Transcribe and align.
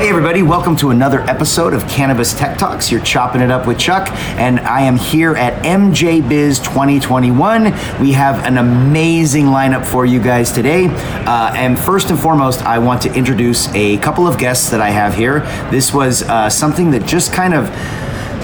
Hey, 0.00 0.08
everybody, 0.08 0.42
welcome 0.42 0.76
to 0.76 0.90
another 0.90 1.20
episode 1.20 1.74
of 1.74 1.86
Cannabis 1.86 2.32
Tech 2.32 2.56
Talks. 2.56 2.90
You're 2.90 3.02
chopping 3.02 3.42
it 3.42 3.50
up 3.50 3.66
with 3.66 3.78
Chuck, 3.78 4.08
and 4.38 4.58
I 4.60 4.80
am 4.80 4.96
here 4.96 5.36
at 5.36 5.62
MJ 5.62 6.26
Biz 6.26 6.58
2021. 6.60 7.64
We 8.00 8.12
have 8.12 8.46
an 8.46 8.56
amazing 8.56 9.46
lineup 9.46 9.84
for 9.84 10.06
you 10.06 10.18
guys 10.18 10.52
today. 10.52 10.86
Uh, 10.86 11.52
and 11.54 11.78
first 11.78 12.08
and 12.08 12.18
foremost, 12.18 12.62
I 12.62 12.78
want 12.78 13.02
to 13.02 13.12
introduce 13.12 13.68
a 13.74 13.98
couple 13.98 14.26
of 14.26 14.38
guests 14.38 14.70
that 14.70 14.80
I 14.80 14.88
have 14.88 15.14
here. 15.14 15.40
This 15.70 15.92
was 15.92 16.22
uh, 16.22 16.48
something 16.48 16.90
that 16.92 17.04
just 17.06 17.34
kind 17.34 17.52
of 17.52 17.68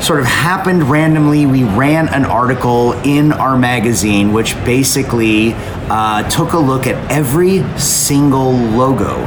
sort 0.02 0.20
of 0.20 0.26
happened 0.26 0.84
randomly. 0.84 1.46
We 1.46 1.64
ran 1.64 2.08
an 2.08 2.24
article 2.24 2.92
in 3.02 3.32
our 3.32 3.56
magazine, 3.56 4.32
which 4.32 4.54
basically 4.64 5.54
uh, 5.54 6.28
took 6.28 6.52
a 6.52 6.58
look 6.58 6.86
at 6.86 7.10
every 7.10 7.62
single 7.78 8.52
logo 8.52 9.24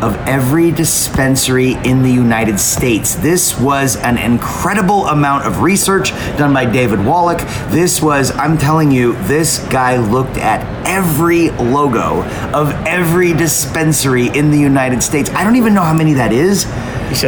of 0.00 0.14
every 0.28 0.70
dispensary 0.70 1.72
in 1.84 2.02
the 2.02 2.10
United 2.10 2.60
States. 2.60 3.16
This 3.16 3.58
was 3.58 3.96
an 3.96 4.16
incredible 4.16 5.08
amount 5.08 5.44
of 5.44 5.60
research 5.60 6.10
done 6.36 6.54
by 6.54 6.66
David 6.66 7.04
Wallach. 7.04 7.40
This 7.70 8.00
was, 8.00 8.30
I'm 8.36 8.56
telling 8.58 8.92
you, 8.92 9.14
this 9.24 9.58
guy 9.70 9.96
looked 9.96 10.36
at 10.36 10.62
every 10.86 11.50
logo 11.50 12.22
of 12.52 12.70
every 12.86 13.32
dispensary 13.32 14.28
in 14.28 14.52
the 14.52 14.58
United 14.58 15.02
States. 15.02 15.30
I 15.30 15.42
don't 15.42 15.56
even 15.56 15.74
know 15.74 15.82
how 15.82 15.94
many 15.94 16.12
that 16.14 16.32
is, 16.32 16.64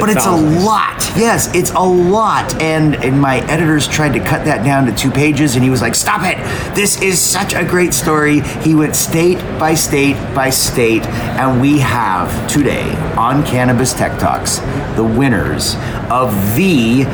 but 0.00 0.10
it's 0.10 0.24
thousands. 0.24 0.62
a 0.62 0.66
lot. 0.66 1.10
Yes, 1.16 1.54
it's 1.54 1.70
a 1.70 1.80
lot. 1.80 2.60
And, 2.60 2.96
and 2.96 3.20
my 3.20 3.38
editors 3.50 3.88
tried 3.88 4.12
to 4.12 4.20
cut 4.20 4.44
that 4.44 4.64
down 4.64 4.86
to 4.86 4.94
two 4.94 5.10
pages, 5.10 5.54
and 5.54 5.64
he 5.64 5.70
was 5.70 5.80
like, 5.80 5.94
Stop 5.94 6.22
it! 6.24 6.38
This 6.74 7.00
is 7.02 7.18
such 7.20 7.54
a 7.54 7.64
great 7.64 7.94
story. 7.94 8.40
He 8.40 8.74
went 8.74 8.96
state 8.96 9.38
by 9.58 9.74
state 9.74 10.16
by 10.34 10.50
state, 10.50 11.02
and 11.02 11.60
we 11.60 11.78
have 11.78 12.48
today 12.48 12.94
on 13.16 13.44
Cannabis 13.44 13.92
Tech 13.92 14.18
Talks 14.18 14.58
the 14.96 15.04
winners 15.04 15.76
of 16.10 16.32
the 16.56 17.04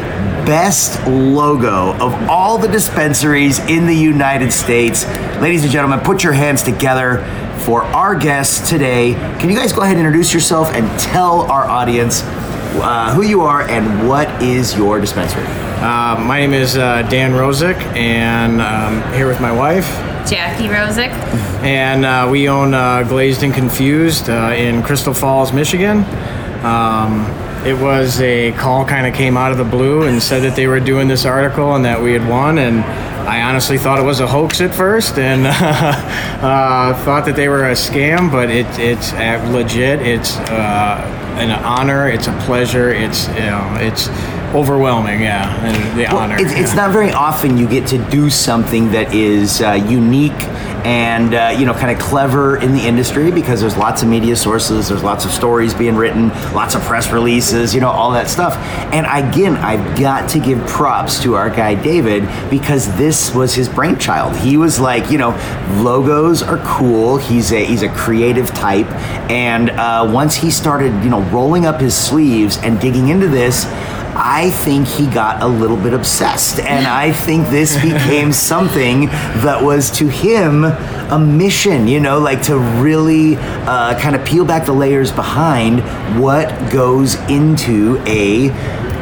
best 0.47 1.05
logo 1.06 1.92
of 1.95 2.14
all 2.28 2.58
the 2.58 2.69
dispensaries 2.69 3.58
in 3.61 3.86
the 3.86 3.95
United 3.95 4.53
States. 4.53 5.06
Ladies 5.41 5.62
and 5.62 5.73
gentlemen, 5.73 6.01
put 6.01 6.23
your 6.23 6.33
hands 6.33 6.62
together 6.62 7.19
for 7.58 7.83
our 7.83 8.14
guests 8.14 8.69
today. 8.69 9.14
Can 9.41 9.51
you 9.51 9.56
guys 9.56 9.73
go 9.73 9.83
ahead 9.83 9.97
and 9.97 10.06
introduce 10.06 10.33
yourself 10.33 10.73
and 10.73 10.89
tell 11.01 11.51
our 11.51 11.64
audience 11.64 12.23
uh, 12.83 13.15
who 13.15 13.23
you 13.23 13.43
are 13.43 13.63
and 13.63 14.09
what 14.09 14.43
is 14.43 14.77
your 14.77 15.01
dispensary? 15.01 15.45
Uh, 15.45 16.19
my 16.19 16.41
name 16.41 16.53
is 16.53 16.77
uh, 16.77 17.03
Dan 17.03 17.33
Rosick, 17.33 17.77
and 17.97 18.63
I'm 18.63 19.15
here 19.15 19.27
with 19.29 19.41
my 19.41 19.53
wife. 19.53 19.87
Jackie 20.29 20.69
Rosick. 20.69 21.11
And 21.63 22.05
uh, 22.05 22.29
we 22.31 22.49
own 22.49 22.75
uh, 22.75 23.05
Glazed 23.05 23.43
and 23.43 23.55
Confused 23.55 24.29
uh, 24.29 24.55
in 24.57 24.83
Crystal 24.83 25.15
Falls, 25.15 25.53
Michigan. 25.53 25.99
Um, 26.65 27.25
it 27.65 27.79
was 27.81 28.21
a 28.21 28.53
call 28.53 28.85
kind 28.85 29.07
of 29.07 29.15
came 29.15 29.37
out 29.37 29.53
of 29.53 29.59
the 29.59 29.65
blue 29.65 30.07
and 30.07 30.23
said 30.23 30.43
that 30.43 30.57
they 30.57 30.67
were 30.67 30.81
doing 30.81 31.09
this 31.09 31.25
article 31.25 31.75
and 31.75 31.85
that 31.85 32.01
we 32.01 32.13
had 32.13 32.29
won. 32.29 32.59
And 32.59 32.79
I 33.27 33.43
honestly 33.43 33.77
thought 33.77 33.99
it 33.99 34.05
was 34.05 34.21
a 34.21 34.27
hoax 34.27 34.61
at 34.61 34.73
first 34.73 35.19
and 35.19 35.47
uh, 35.49 36.95
thought 37.05 37.25
that 37.27 37.35
they 37.35 37.49
were 37.49 37.65
a 37.65 37.73
scam, 37.73 38.31
but 38.31 38.51
it, 38.51 38.67
it's 38.79 39.13
uh, 39.15 39.45
legit. 39.53 40.01
It's 40.01 40.37
uh, 40.37 41.35
an 41.39 41.51
honor. 41.51 42.09
It's 42.09 42.29
a 42.29 42.33
pleasure. 42.45 42.91
It's 42.91 43.27
you 43.29 43.35
know, 43.41 43.77
it's 43.81 44.09
overwhelming. 44.55 45.23
Yeah, 45.23 45.53
and 45.65 45.99
the 45.99 46.05
Well, 46.05 46.19
honor. 46.19 46.37
It's, 46.39 46.53
it's 46.53 46.75
not 46.77 46.93
very 46.93 47.11
often 47.11 47.59
you 47.59 47.69
get 47.69 47.89
to 47.89 47.99
do 48.11 48.31
something 48.31 48.93
that 48.93 49.13
is 49.13 49.61
uh, 49.61 49.73
unique 49.73 50.33
and 50.85 51.35
uh, 51.35 51.57
you 51.59 51.67
know 51.67 51.75
kind 51.75 51.91
of 51.91 52.03
clever 52.03 52.57
in 52.57 52.73
the 52.73 52.87
industry 52.87 53.31
because 53.31 53.61
there's 53.61 53.77
lots 53.77 54.03
of 54.03 54.09
media 54.09 54.37
sources, 54.37 54.89
there's 54.89 55.03
lots 55.03 55.25
of 55.25 55.31
stories 55.31 55.75
being 55.75 55.97
written, 55.97 56.29
lots 56.53 56.75
of 56.75 56.83
press 56.83 57.11
releases, 57.11 57.75
you 57.75 57.81
know 57.81 57.91
all 57.91 58.13
that 58.13 58.29
stuff. 58.29 58.57
And 58.92 59.07
again, 59.07 59.57
I've 59.57 59.98
got 59.98 60.29
to 60.31 60.39
give 60.39 60.65
props 60.67 61.23
to 61.23 61.35
our 61.35 61.51
guy 61.51 61.75
David 61.75 62.29
because 62.51 62.95
this 62.97 63.35
was 63.35 63.55
his 63.55 63.69
brainchild. 63.69 64.36
He 64.36 64.57
was 64.57 64.79
like, 64.79 65.11
you 65.11 65.19
know, 65.19 65.31
logos 65.83 66.42
are 66.42 66.59
cool. 66.65 67.17
He's 67.17 67.53
a 67.53 67.65
he's 67.65 67.83
a 67.83 67.89
creative 67.89 68.48
type, 68.51 68.91
and 69.31 69.70
uh, 69.70 70.11
once 70.13 70.35
he 70.35 70.51
started, 70.51 70.92
you 71.03 71.11
know, 71.11 71.23
rolling 71.31 71.67
up 71.67 71.81
his 71.81 71.97
sleeves 71.97 72.59
and 72.59 72.81
digging 72.81 73.09
into 73.09 73.29
this. 73.29 73.67
I 74.19 74.51
think 74.51 74.87
he 74.87 75.07
got 75.07 75.43
a 75.43 75.47
little 75.47 75.77
bit 75.77 75.93
obsessed, 75.93 76.59
and 76.61 76.87
I 76.87 77.13
think 77.13 77.49
this 77.49 77.77
became 77.83 78.33
something 78.33 79.07
that 79.07 79.63
was 79.63 79.91
to 79.93 80.09
him 80.09 80.65
a 80.65 81.19
mission, 81.19 81.87
you 81.87 82.01
know, 82.01 82.19
like 82.19 82.43
to 82.45 82.59
really 82.59 83.37
uh, 83.37 83.99
kind 84.01 84.17
of 84.17 84.25
peel 84.25 84.45
back 84.45 84.67
the 84.67 84.73
layers 84.73 85.13
behind 85.13 85.81
what 86.21 86.49
goes 86.73 87.15
into 87.31 87.99
a 88.07 88.49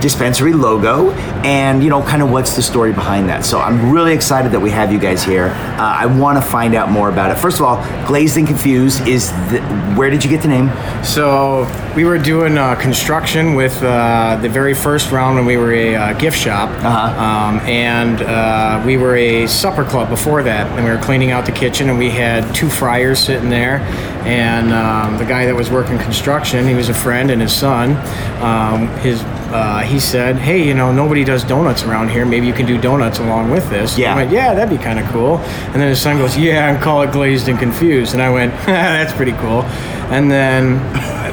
dispensary 0.08 0.52
logo 0.52 1.10
and 1.44 1.82
you 1.82 1.88
know 1.88 2.02
kind 2.02 2.20
of 2.22 2.30
what's 2.30 2.54
the 2.56 2.62
story 2.62 2.92
behind 2.92 3.26
that. 3.30 3.42
So 3.42 3.58
i'm 3.58 3.90
really 3.90 4.12
excited 4.12 4.52
that 4.52 4.60
we 4.60 4.70
have 4.70 4.92
you 4.92 4.98
guys 4.98 5.22
here. 5.24 5.46
Uh, 5.80 6.02
i 6.04 6.04
want 6.04 6.36
to 6.36 6.44
find 6.56 6.74
out 6.74 6.90
more 6.90 7.08
about 7.08 7.30
it. 7.30 7.36
First 7.38 7.58
of 7.58 7.64
all 7.64 7.76
glazed 8.06 8.36
and 8.36 8.46
confused 8.46 9.08
is 9.08 9.30
the, 9.50 9.60
where 9.96 10.10
did 10.10 10.22
you 10.22 10.28
get 10.28 10.42
the 10.42 10.48
name? 10.48 10.68
So 11.02 11.66
we 11.96 12.04
were 12.04 12.18
doing 12.18 12.58
uh, 12.58 12.74
construction 12.74 13.54
with 13.54 13.82
uh, 13.82 14.38
the 14.42 14.48
very 14.50 14.74
first 14.74 15.10
round 15.10 15.36
when 15.36 15.46
we 15.46 15.56
were 15.56 15.72
a 15.72 15.94
uh, 15.94 16.12
gift 16.18 16.36
shop, 16.38 16.68
Uh-huh. 16.68 17.24
um, 17.28 17.60
and 17.60 18.20
uh, 18.20 18.82
we 18.84 18.96
were 18.98 19.16
a 19.16 19.46
supper 19.46 19.84
club 19.84 20.10
before 20.10 20.42
that, 20.42 20.66
and 20.76 20.84
we 20.84 20.90
were 20.90 20.98
cleaning 21.08 21.30
out 21.30 21.46
the 21.46 21.52
kitchen, 21.52 21.88
and 21.88 21.98
we 21.98 22.10
had 22.10 22.54
two 22.54 22.68
fryers 22.68 23.18
sitting 23.18 23.48
there, 23.48 23.78
and 24.26 24.72
um, 24.72 25.16
the 25.18 25.24
guy 25.24 25.46
that 25.46 25.54
was 25.54 25.70
working 25.70 25.98
construction, 25.98 26.66
he 26.68 26.74
was 26.74 26.88
a 26.90 26.94
friend, 26.94 27.30
and 27.30 27.40
his 27.40 27.54
son, 27.56 27.96
um, 28.42 28.88
his. 28.98 29.22
Uh, 29.54 29.82
he 29.82 30.00
said, 30.00 30.34
"Hey, 30.34 30.66
you 30.66 30.74
know, 30.74 30.90
nobody 30.90 31.22
does 31.22 31.44
donuts 31.44 31.84
around 31.84 32.08
here. 32.08 32.26
Maybe 32.26 32.44
you 32.44 32.52
can 32.52 32.66
do 32.66 32.76
donuts 32.76 33.20
along 33.20 33.52
with 33.52 33.70
this." 33.70 33.96
Yeah. 33.96 34.12
I 34.12 34.16
went, 34.16 34.32
"Yeah, 34.32 34.52
that'd 34.52 34.76
be 34.76 34.82
kind 34.82 34.98
of 34.98 35.06
cool." 35.12 35.38
And 35.38 35.74
then 35.74 35.88
his 35.88 36.02
son 36.02 36.18
goes, 36.18 36.36
"Yeah, 36.36 36.72
and 36.72 36.82
call 36.82 37.02
it 37.02 37.12
glazed 37.12 37.46
and 37.46 37.56
confused." 37.56 38.14
And 38.14 38.22
I 38.22 38.30
went, 38.30 38.52
"That's 38.66 39.12
pretty 39.12 39.30
cool." 39.34 39.62
And 40.10 40.28
then, 40.28 40.82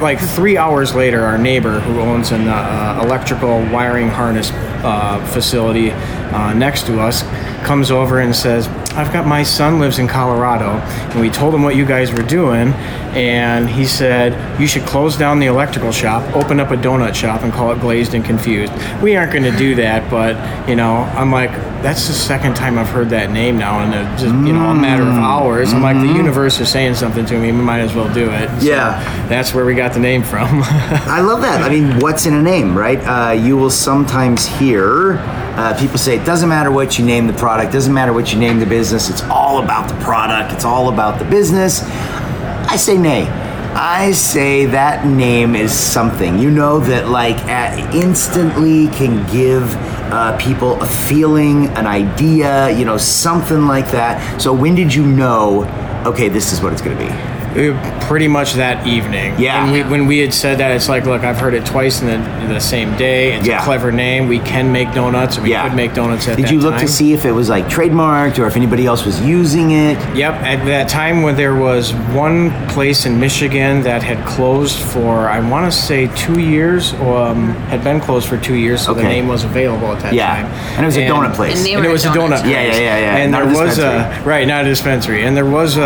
like 0.00 0.20
three 0.20 0.56
hours 0.56 0.94
later, 0.94 1.24
our 1.24 1.36
neighbor, 1.36 1.80
who 1.80 1.98
owns 1.98 2.30
an 2.30 2.46
uh, 2.46 3.00
electrical 3.02 3.60
wiring 3.72 4.08
harness 4.08 4.52
uh, 4.84 5.18
facility 5.32 5.90
uh, 5.90 6.52
next 6.54 6.86
to 6.86 7.00
us, 7.00 7.24
comes 7.64 7.90
over 7.90 8.20
and 8.20 8.34
says, 8.34 8.68
"I've 8.96 9.12
got 9.12 9.26
my 9.26 9.42
son 9.42 9.78
lives 9.78 9.98
in 9.98 10.06
Colorado, 10.08 10.70
and 11.10 11.20
we 11.20 11.30
told 11.30 11.54
him 11.54 11.62
what 11.62 11.76
you 11.76 11.84
guys 11.84 12.12
were 12.12 12.22
doing, 12.22 12.72
and 13.14 13.68
he 13.68 13.84
said 13.84 14.60
you 14.60 14.66
should 14.66 14.82
close 14.86 15.16
down 15.16 15.38
the 15.38 15.46
electrical 15.46 15.92
shop, 15.92 16.22
open 16.36 16.60
up 16.60 16.70
a 16.70 16.76
donut 16.76 17.14
shop, 17.14 17.42
and 17.42 17.52
call 17.52 17.72
it 17.72 17.80
Glazed 17.80 18.14
and 18.14 18.24
Confused. 18.24 18.72
We 19.02 19.16
aren't 19.16 19.32
going 19.32 19.44
to 19.44 19.56
do 19.56 19.74
that, 19.76 20.10
but 20.10 20.36
you 20.68 20.76
know, 20.76 20.96
I'm 21.14 21.30
like, 21.32 21.50
that's 21.82 22.06
the 22.06 22.14
second 22.14 22.54
time 22.54 22.78
I've 22.78 22.88
heard 22.88 23.10
that 23.10 23.30
name 23.32 23.58
now 23.58 23.82
in 23.84 23.92
a, 23.92 24.04
just 24.12 24.26
you 24.46 24.52
know 24.52 24.70
a 24.70 24.74
matter 24.74 25.02
of 25.02 25.08
hours. 25.14 25.72
I'm 25.72 25.82
like, 25.82 25.96
the 25.96 26.06
universe 26.14 26.60
is 26.60 26.68
saying 26.70 26.94
something 26.94 27.26
to 27.26 27.34
me. 27.38 27.50
We 27.52 27.58
might 27.60 27.80
as 27.80 27.92
well 27.94 28.12
do 28.14 28.30
it. 28.30 28.48
So 28.60 28.68
Yeah. 28.68 29.26
that's 29.28 29.52
where 29.52 29.64
we 29.64 29.74
got 29.74 29.92
the 29.92 29.98
name 30.00 30.22
from. 30.22 30.62
I 30.62 31.20
love 31.20 31.40
that. 31.42 31.60
I 31.62 31.68
mean, 31.68 31.98
what's 31.98 32.24
in 32.26 32.34
a 32.34 32.42
name, 32.42 32.76
right? 32.78 32.98
Uh, 33.00 33.32
you 33.32 33.56
will 33.56 33.70
sometimes 33.70 34.46
hear 34.46 35.16
uh, 35.54 35.78
people 35.78 35.98
say 35.98 36.16
it 36.18 36.24
doesn't 36.24 36.48
matter 36.48 36.70
what 36.70 36.98
you 36.98 37.04
name 37.04 37.26
the 37.26 37.32
product, 37.32 37.72
doesn't 37.72 37.92
matter 37.92 38.12
what 38.12 38.32
you 38.32 38.38
name 38.38 38.58
the 38.58 38.66
business. 38.66 39.10
It's 39.10 39.22
all 39.24 39.62
about 39.62 39.88
the 39.88 39.94
product. 40.02 40.52
It's 40.52 40.64
all 40.64 40.92
about 40.92 41.18
the 41.18 41.24
business. 41.24 41.82
I 41.82 42.76
say 42.76 42.96
nay. 42.96 43.28
I 43.74 44.12
say 44.12 44.66
that 44.66 45.06
name 45.06 45.54
is 45.54 45.72
something 45.72 46.38
you 46.38 46.50
know 46.50 46.78
that 46.80 47.08
like 47.08 47.36
at, 47.46 47.94
instantly 47.94 48.88
can 48.88 49.26
give 49.32 49.74
uh, 50.12 50.36
people 50.38 50.80
a 50.82 50.86
feeling, 50.86 51.68
an 51.68 51.86
idea, 51.86 52.70
you 52.70 52.84
know, 52.84 52.98
something 52.98 53.66
like 53.66 53.90
that. 53.92 54.40
So 54.40 54.52
when 54.52 54.74
did 54.74 54.92
you 54.92 55.06
know? 55.06 55.64
Okay, 56.06 56.28
this 56.28 56.52
is 56.52 56.60
what 56.60 56.72
it's 56.74 56.82
going 56.82 56.98
to 56.98 57.04
be. 57.04 57.31
Pretty 57.54 58.28
much 58.28 58.54
that 58.54 58.86
evening. 58.86 59.38
Yeah. 59.38 59.64
When 59.64 59.72
we, 59.72 59.82
when 59.90 60.06
we 60.06 60.18
had 60.18 60.32
said 60.32 60.58
that, 60.58 60.70
it's 60.72 60.88
like, 60.88 61.04
look, 61.04 61.22
I've 61.22 61.38
heard 61.38 61.54
it 61.54 61.64
twice 61.66 62.00
in 62.00 62.06
the, 62.06 62.18
the 62.54 62.60
same 62.60 62.96
day. 62.96 63.34
It's 63.34 63.46
Yeah. 63.46 63.60
a 63.60 63.64
clever 63.64 63.92
name. 63.92 64.26
We 64.28 64.38
can 64.40 64.72
make 64.72 64.92
donuts, 64.94 65.36
and 65.36 65.44
we 65.44 65.50
Yeah. 65.52 65.62
could 65.68 65.76
make 65.76 65.92
donuts 65.94 66.28
at 66.28 66.36
Did 66.36 66.46
that 66.46 66.52
you 66.52 66.60
look 66.60 66.72
time. 66.76 66.80
to 66.80 66.88
see 66.88 67.12
if 67.12 67.24
it 67.24 67.32
was 67.32 67.48
like 67.48 67.66
trademarked 67.68 68.38
or 68.38 68.46
if 68.46 68.56
anybody 68.56 68.86
else 68.86 69.04
was 69.04 69.20
using 69.20 69.72
it? 69.72 69.98
Yep, 70.14 70.34
at 70.42 70.64
that 70.66 70.88
time 70.88 71.22
when 71.22 71.36
there 71.36 71.54
was 71.54 71.92
one 72.14 72.50
place 72.68 73.04
in 73.06 73.18
Michigan 73.20 73.82
that 73.82 74.02
had 74.02 74.24
closed 74.24 74.78
for, 74.78 75.28
I 75.28 75.40
want 75.40 75.70
to 75.70 75.76
say 75.76 76.08
two 76.16 76.40
years, 76.40 76.94
um, 76.94 77.54
had 77.68 77.84
been 77.84 78.00
closed 78.00 78.28
for 78.28 78.36
two 78.38 78.54
years, 78.54 78.80
so 78.80 78.94
the 78.94 79.02
name 79.02 79.28
was 79.28 79.44
available 79.44 79.92
at 79.92 80.00
that 80.00 80.14
Yeah. 80.14 80.26
time. 80.42 80.46
And 80.76 80.82
it 80.84 80.86
was 80.86 80.96
a 80.96 81.00
donut 81.06 81.34
place. 81.34 81.58
And 81.66 81.76
And 81.76 81.84
it 81.86 81.90
was 81.90 82.04
a 82.04 82.08
donut. 82.08 82.14
donut 82.38 82.40
place. 82.40 82.52
Yeah, 82.52 82.62
yeah, 82.62 82.76
yeah, 82.78 82.98
yeah. 82.98 83.16
And 83.16 83.32
Not 83.32 83.44
there 83.44 83.54
a 83.54 83.66
was 83.66 83.78
a 83.78 84.22
right, 84.24 84.46
not 84.46 84.64
a 84.64 84.68
dispensary, 84.68 85.24
and 85.24 85.36
there 85.36 85.44
was 85.46 85.76
a, 85.76 85.82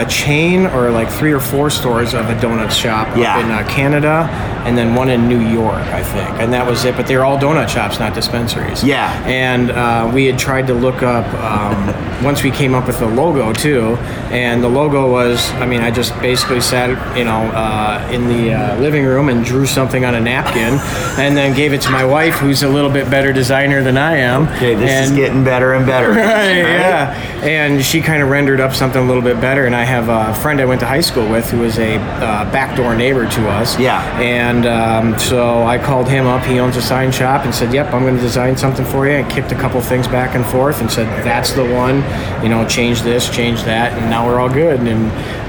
a 0.00 0.06
chain 0.08 0.66
or 0.66 0.90
like 0.90 0.97
three 1.06 1.32
or 1.32 1.40
four 1.40 1.70
stores 1.70 2.14
of 2.14 2.28
a 2.30 2.34
donut 2.36 2.70
shop 2.70 3.16
Yeah. 3.16 3.36
up 3.38 3.44
in 3.44 3.50
uh, 3.50 3.68
Canada, 3.68 4.28
and 4.66 4.76
then 4.76 4.94
one 4.94 5.08
in 5.10 5.28
New 5.28 5.40
York, 5.40 5.74
I 5.88 6.02
think, 6.02 6.28
and 6.40 6.52
that 6.52 6.66
was 6.66 6.84
it. 6.84 6.96
But 6.96 7.06
they're 7.06 7.24
all 7.24 7.38
donut 7.38 7.68
shops, 7.68 7.98
not 7.98 8.14
dispensaries. 8.14 8.82
Yeah. 8.82 9.12
And 9.26 9.70
uh, 9.70 10.10
we 10.14 10.26
had 10.26 10.38
tried 10.38 10.66
to 10.68 10.74
look 10.74 11.02
up 11.02 11.26
um, 11.34 12.22
once 12.24 12.42
we 12.42 12.50
came 12.50 12.74
up 12.74 12.86
with 12.86 12.98
the 12.98 13.06
logo 13.06 13.52
too, 13.52 13.96
and 14.30 14.62
the 14.62 14.68
logo 14.68 15.10
was, 15.10 15.50
I 15.52 15.66
mean, 15.66 15.80
I 15.80 15.90
just 15.90 16.12
basically 16.20 16.60
sat, 16.60 16.88
you 17.16 17.24
know, 17.24 17.50
uh, 17.54 18.08
in 18.12 18.26
the 18.28 18.54
uh, 18.54 18.76
living 18.80 19.04
room 19.04 19.28
and 19.28 19.44
drew 19.44 19.66
something 19.66 20.04
on 20.04 20.14
a 20.14 20.20
napkin, 20.20 20.78
and 21.22 21.36
then 21.36 21.54
gave 21.56 21.72
it 21.72 21.80
to 21.82 21.90
my 21.90 22.04
wife, 22.04 22.34
who's 22.34 22.62
a 22.62 22.68
little 22.68 22.90
bit 22.90 23.10
better 23.10 23.32
designer 23.32 23.82
than 23.82 23.96
I 23.96 24.16
am. 24.16 24.48
Okay, 24.56 24.74
this 24.74 25.08
is 25.10 25.16
getting 25.16 25.44
better 25.44 25.74
and 25.74 25.86
better. 25.86 26.08
Right, 26.28 26.58
yeah. 26.58 27.14
And 27.42 27.82
she 27.84 28.00
kind 28.00 28.22
of 28.22 28.28
rendered 28.28 28.60
up 28.60 28.74
something 28.74 29.00
a 29.02 29.06
little 29.06 29.22
bit 29.22 29.40
better. 29.40 29.66
And 29.66 29.74
I 29.74 29.84
have 29.84 30.08
a 30.08 30.34
friend 30.40 30.60
I 30.60 30.64
went 30.64 30.80
to 30.80 30.86
high 30.88 31.02
school 31.02 31.28
with 31.28 31.50
who 31.50 31.58
was 31.58 31.78
a 31.78 31.96
uh, 31.96 32.50
backdoor 32.50 32.96
neighbor 32.96 33.28
to 33.28 33.48
us. 33.50 33.78
Yeah. 33.78 34.00
And 34.18 34.64
um, 34.64 35.18
so 35.18 35.62
I 35.64 35.76
called 35.76 36.08
him 36.08 36.26
up. 36.26 36.42
He 36.46 36.58
owns 36.58 36.78
a 36.78 36.82
sign 36.82 37.12
shop 37.12 37.44
and 37.44 37.54
said, 37.54 37.74
Yep, 37.74 37.92
I'm 37.92 38.02
going 38.02 38.16
to 38.16 38.22
design 38.22 38.56
something 38.56 38.86
for 38.86 39.06
you. 39.06 39.12
And 39.12 39.30
kicked 39.30 39.52
a 39.52 39.54
couple 39.54 39.82
things 39.82 40.08
back 40.08 40.34
and 40.34 40.46
forth 40.46 40.80
and 40.80 40.90
said, 40.90 41.06
That's 41.24 41.52
the 41.52 41.64
one. 41.74 41.96
You 42.42 42.48
know, 42.48 42.66
change 42.66 43.02
this, 43.02 43.28
change 43.28 43.64
that. 43.64 43.92
And 43.92 44.08
now 44.08 44.26
we're 44.26 44.40
all 44.40 44.48
good. 44.48 44.80
And 44.80 44.88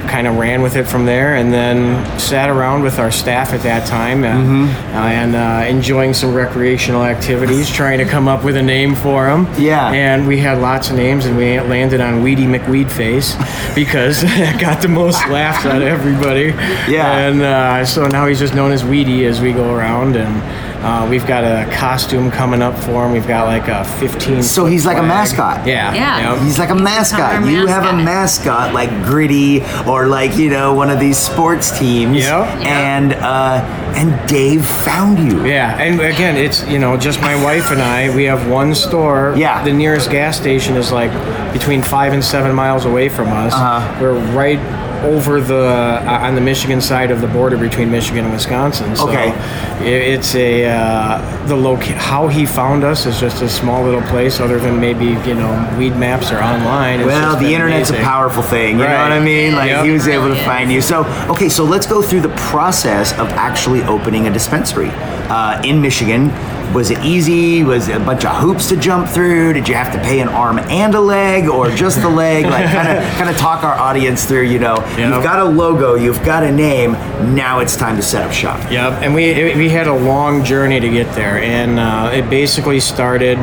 kind 0.09 0.27
of 0.27 0.37
ran 0.37 0.61
with 0.61 0.75
it 0.75 0.85
from 0.85 1.05
there 1.05 1.35
and 1.35 1.53
then 1.53 2.19
sat 2.19 2.49
around 2.49 2.81
with 2.83 2.97
our 2.99 3.11
staff 3.11 3.53
at 3.53 3.61
that 3.61 3.87
time 3.87 4.23
uh, 4.23 4.29
Mm-hmm. 4.29 4.65
and 4.95 5.35
uh, 5.35 5.65
enjoying 5.69 6.13
some 6.13 6.33
recreational 6.33 7.03
activities, 7.03 7.69
trying 7.69 7.99
to 7.99 8.05
come 8.05 8.27
up 8.27 8.43
with 8.43 8.55
a 8.57 8.61
name 8.61 8.95
for 8.95 9.25
them. 9.25 9.47
Yeah. 9.57 9.91
And 9.91 10.27
we 10.27 10.37
had 10.39 10.59
lots 10.59 10.89
of 10.89 10.95
names, 10.95 11.25
and 11.25 11.37
we 11.37 11.59
landed 11.59 12.01
on 12.01 12.23
Weedy 12.23 12.45
McWeed 12.45 12.89
Face 12.91 13.35
because 13.75 14.23
it 14.23 14.59
got 14.59 14.81
the 14.81 14.87
most 14.87 15.17
laughs 15.29 15.65
out 15.65 15.81
of 15.81 15.87
everybody. 15.87 16.47
Yeah. 16.91 17.17
And 17.27 17.41
uh, 17.41 17.85
so 17.85 18.07
now 18.07 18.25
he's 18.27 18.39
just 18.39 18.55
known 18.55 18.71
as 18.71 18.83
Weedy 18.83 19.25
as 19.25 19.39
we 19.41 19.51
go 19.53 19.73
around, 19.75 20.15
and 20.15 20.41
uh, 20.81 21.07
we've 21.09 21.25
got 21.27 21.43
a 21.43 21.69
costume 21.75 22.31
coming 22.31 22.61
up 22.61 22.77
for 22.77 23.05
him. 23.05 23.11
We've 23.11 23.27
got 23.27 23.45
like 23.47 23.67
a 23.67 23.83
15. 23.99 24.43
So 24.43 24.65
he's 24.65 24.85
like 24.85 24.97
a 24.97 25.03
mascot. 25.03 25.67
Yeah. 25.67 25.93
Yeah. 25.93 26.33
Yep. 26.35 26.43
He's 26.43 26.57
like 26.57 26.69
a 26.69 26.75
mascot. 26.75 27.19
Our 27.35 27.45
You 27.49 27.67
have 27.67 27.83
a 27.83 27.93
mascot. 27.97 28.05
mascot 28.05 28.73
like 28.73 28.89
Gritty 29.05 29.61
or 29.87 30.07
like 30.07 30.37
you 30.37 30.49
know 30.49 30.73
one 30.73 30.89
of 30.89 30.99
these 30.99 31.17
sports 31.17 31.77
teams. 31.77 32.17
Yeah. 32.17 32.57
Yep. 32.59 32.65
And 32.67 33.13
uh, 33.13 33.61
and 33.95 34.29
Dave 34.29 34.65
found 34.65 35.19
you. 35.19 35.45
Yeah, 35.45 35.77
and 35.81 35.99
again, 35.99 36.37
it's 36.37 36.65
you 36.67 36.79
know 36.79 36.95
just 36.95 37.19
my 37.21 37.41
wife 37.43 37.71
and 37.71 37.81
I. 37.81 38.15
We 38.15 38.23
have 38.25 38.49
one 38.49 38.73
store. 38.73 39.33
Yeah. 39.35 39.63
The 39.63 39.73
nearest 39.73 40.09
gas 40.11 40.37
station 40.37 40.75
is 40.77 40.91
like 40.91 41.11
between 41.53 41.81
five 41.81 42.13
and 42.13 42.23
seven 42.23 42.55
miles 42.55 42.85
away 42.85 43.09
from 43.09 43.27
us. 43.29 43.53
Uh-huh. 43.53 43.97
We're 44.01 44.13
right 44.33 44.59
over 45.03 45.39
the 45.41 45.65
uh, 46.05 46.19
on 46.27 46.35
the 46.35 46.41
Michigan 46.41 46.81
side 46.81 47.11
of 47.11 47.21
the 47.21 47.27
border 47.27 47.57
between 47.57 47.89
Michigan 47.91 48.25
and 48.25 48.33
Wisconsin. 48.33 48.95
So 48.95 49.07
Okay. 49.09 49.31
i- 49.31 49.83
it's 49.83 50.35
a 50.35 50.65
uh, 50.65 51.45
the 51.47 51.55
loca- 51.55 51.93
How 51.97 52.27
he 52.27 52.45
found 52.45 52.83
us 52.83 53.05
is 53.05 53.19
just 53.19 53.41
a 53.41 53.49
small 53.49 53.83
little 53.83 54.01
place. 54.03 54.39
Other 54.39 54.59
than 54.59 54.79
maybe 54.79 55.05
you 55.05 55.35
know 55.35 55.51
Weedmaps 55.77 56.31
or 56.35 56.43
online. 56.43 56.99
It's 56.99 57.07
Well, 57.07 57.35
the 57.37 57.53
internet's 57.53 57.89
amazing. 57.89 58.05
a 58.05 58.09
powerful 58.09 58.43
thing. 58.43 58.79
You 58.79 58.85
know 58.85 59.01
what 59.01 59.11
I 59.11 59.19
mean? 59.19 59.55
Like 59.55 59.69
Yep. 59.69 59.85
he 59.85 59.91
was 59.91 60.07
able 60.07 60.29
to 60.29 60.35
find 60.43 60.71
you. 60.71 60.81
So 60.81 61.05
okay, 61.29 61.49
so 61.49 61.63
let's 61.63 61.85
go 61.85 62.01
through 62.01 62.21
the 62.21 62.35
process 62.51 63.11
of 63.19 63.29
actually 63.33 63.83
opening 63.83 64.27
a 64.27 64.31
dispensary 64.31 64.91
uh, 65.29 65.61
in 65.63 65.81
Michigan. 65.81 66.31
Was 66.73 66.91
it 66.91 66.99
easy? 67.03 67.63
Was 67.63 67.87
it 67.87 67.95
a 67.97 67.99
bunch 67.99 68.25
of 68.25 68.35
hoops 68.37 68.69
to 68.69 68.75
jump 68.77 69.07
through? 69.09 69.53
Did 69.53 69.67
you 69.67 69.73
have 69.75 69.91
to 69.93 69.99
pay 69.99 70.19
an 70.19 70.27
arm 70.29 70.59
and 70.59 70.93
a 70.93 70.99
leg, 70.99 71.47
or 71.47 71.69
just 71.71 72.01
the 72.01 72.09
leg? 72.09 72.45
Like 72.45 72.65
kind 72.69 72.87
of 72.97 73.03
kind 73.15 73.29
of 73.29 73.37
talk 73.37 73.63
our 73.63 73.73
audience 73.73 74.25
through. 74.25 74.43
You 74.43 74.59
know, 74.59 74.75
Yep. 74.97 75.13
you've 75.13 75.23
got 75.23 75.39
a 75.39 75.43
logo, 75.45 75.95
you've 75.95 76.23
got 76.23 76.43
a 76.43 76.51
name. 76.51 76.91
Now 77.35 77.59
it's 77.59 77.75
time 77.75 77.95
to 77.95 78.01
set 78.03 78.23
up 78.25 78.31
shop. 78.31 78.59
Yep, 78.71 79.01
and 79.01 79.13
we 79.15 79.25
it- 79.25 79.57
we 79.57 79.69
had 79.69 79.87
a 79.87 79.93
long 79.93 80.43
journey 80.43 80.79
to 80.79 80.89
get 80.89 81.11
there, 81.15 81.39
and 81.41 81.79
uh, 81.79 82.11
it 82.13 82.29
basically 82.29 82.79
started. 82.79 83.37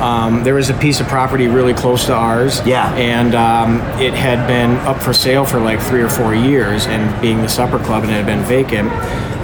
Um, 0.00 0.44
there 0.44 0.54
was 0.54 0.70
a 0.70 0.74
piece 0.74 1.00
of 1.00 1.06
property 1.06 1.46
really 1.46 1.74
close 1.74 2.06
to 2.06 2.14
ours. 2.14 2.64
Yeah. 2.66 2.92
And 2.94 3.34
um, 3.34 3.80
it 4.00 4.14
had 4.14 4.46
been 4.46 4.76
up 4.86 5.02
for 5.02 5.12
sale 5.12 5.44
for 5.44 5.60
like 5.60 5.80
three 5.80 6.02
or 6.02 6.08
four 6.08 6.34
years, 6.34 6.86
and 6.86 7.20
being 7.20 7.38
the 7.38 7.48
supper 7.48 7.78
club, 7.78 8.02
and 8.04 8.12
it 8.12 8.16
had 8.16 8.26
been 8.26 8.44
vacant. 8.44 8.90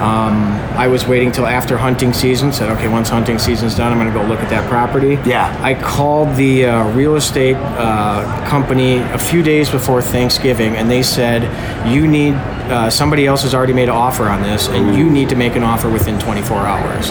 Um, 0.00 0.42
I 0.78 0.86
was 0.86 1.06
waiting 1.06 1.30
till 1.30 1.46
after 1.46 1.76
hunting 1.76 2.12
season. 2.12 2.52
Said, 2.52 2.70
okay, 2.70 2.88
once 2.88 3.10
hunting 3.10 3.38
season's 3.38 3.76
done, 3.76 3.92
I'm 3.92 3.98
going 3.98 4.12
to 4.12 4.18
go 4.18 4.26
look 4.26 4.40
at 4.40 4.48
that 4.50 4.68
property. 4.68 5.18
Yeah. 5.28 5.54
I 5.62 5.74
called 5.74 6.34
the 6.36 6.66
uh, 6.66 6.90
real 6.92 7.16
estate 7.16 7.56
uh, 7.56 8.48
company 8.48 8.98
a 8.98 9.18
few 9.18 9.42
days 9.42 9.68
before 9.70 10.00
Thanksgiving, 10.00 10.76
and 10.76 10.90
they 10.90 11.02
said, 11.02 11.42
"You 11.86 12.08
need 12.08 12.34
uh, 12.70 12.90
somebody 12.90 13.26
else 13.26 13.42
has 13.42 13.54
already 13.54 13.72
made 13.72 13.88
an 13.88 13.94
offer 13.94 14.24
on 14.28 14.42
this, 14.42 14.68
and 14.68 14.96
you 14.96 15.08
need 15.08 15.28
to 15.30 15.36
make 15.36 15.56
an 15.56 15.62
offer 15.62 15.88
within 15.90 16.18
24 16.18 16.58
hours." 16.58 17.08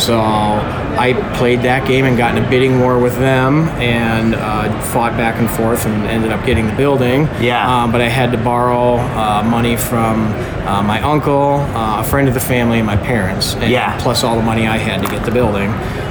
So 0.00 0.18
I 0.18 1.14
played 1.36 1.60
that 1.62 1.86
game 1.86 2.04
and 2.04 2.16
got 2.16 2.36
in 2.36 2.42
a 2.44 2.48
bidding 2.50 2.80
war 2.80 2.98
with 2.98 3.16
them, 3.18 3.68
and 3.80 4.34
uh, 4.34 4.80
fought 4.82 5.12
back 5.16 5.36
and 5.38 5.48
forth, 5.50 5.86
and 5.86 6.04
ended 6.06 6.32
up 6.32 6.44
getting 6.46 6.66
the 6.66 6.74
building. 6.74 7.28
Yeah. 7.40 7.82
Um, 7.84 7.92
but 7.92 8.00
I 8.00 8.08
had 8.08 8.32
to 8.32 8.38
borrow 8.38 8.96
uh, 8.96 9.42
money 9.48 9.76
from 9.76 10.26
uh, 10.66 10.82
my 10.82 11.00
uncle, 11.02 11.54
uh, 11.54 12.00
a 12.00 12.04
friend 12.04 12.28
of 12.28 12.34
the 12.34 12.40
family, 12.40 12.78
and 12.78 12.86
my 12.86 12.96
parents. 12.96 13.54
And 13.54 13.70
Yeah. 13.70 13.98
Plus 14.00 14.24
all 14.24 14.36
the 14.36 14.42
money 14.42 14.66
I 14.66 14.76
had 14.78 15.02
to 15.02 15.08
get 15.10 15.24
the 15.24 15.30
building. 15.32 15.70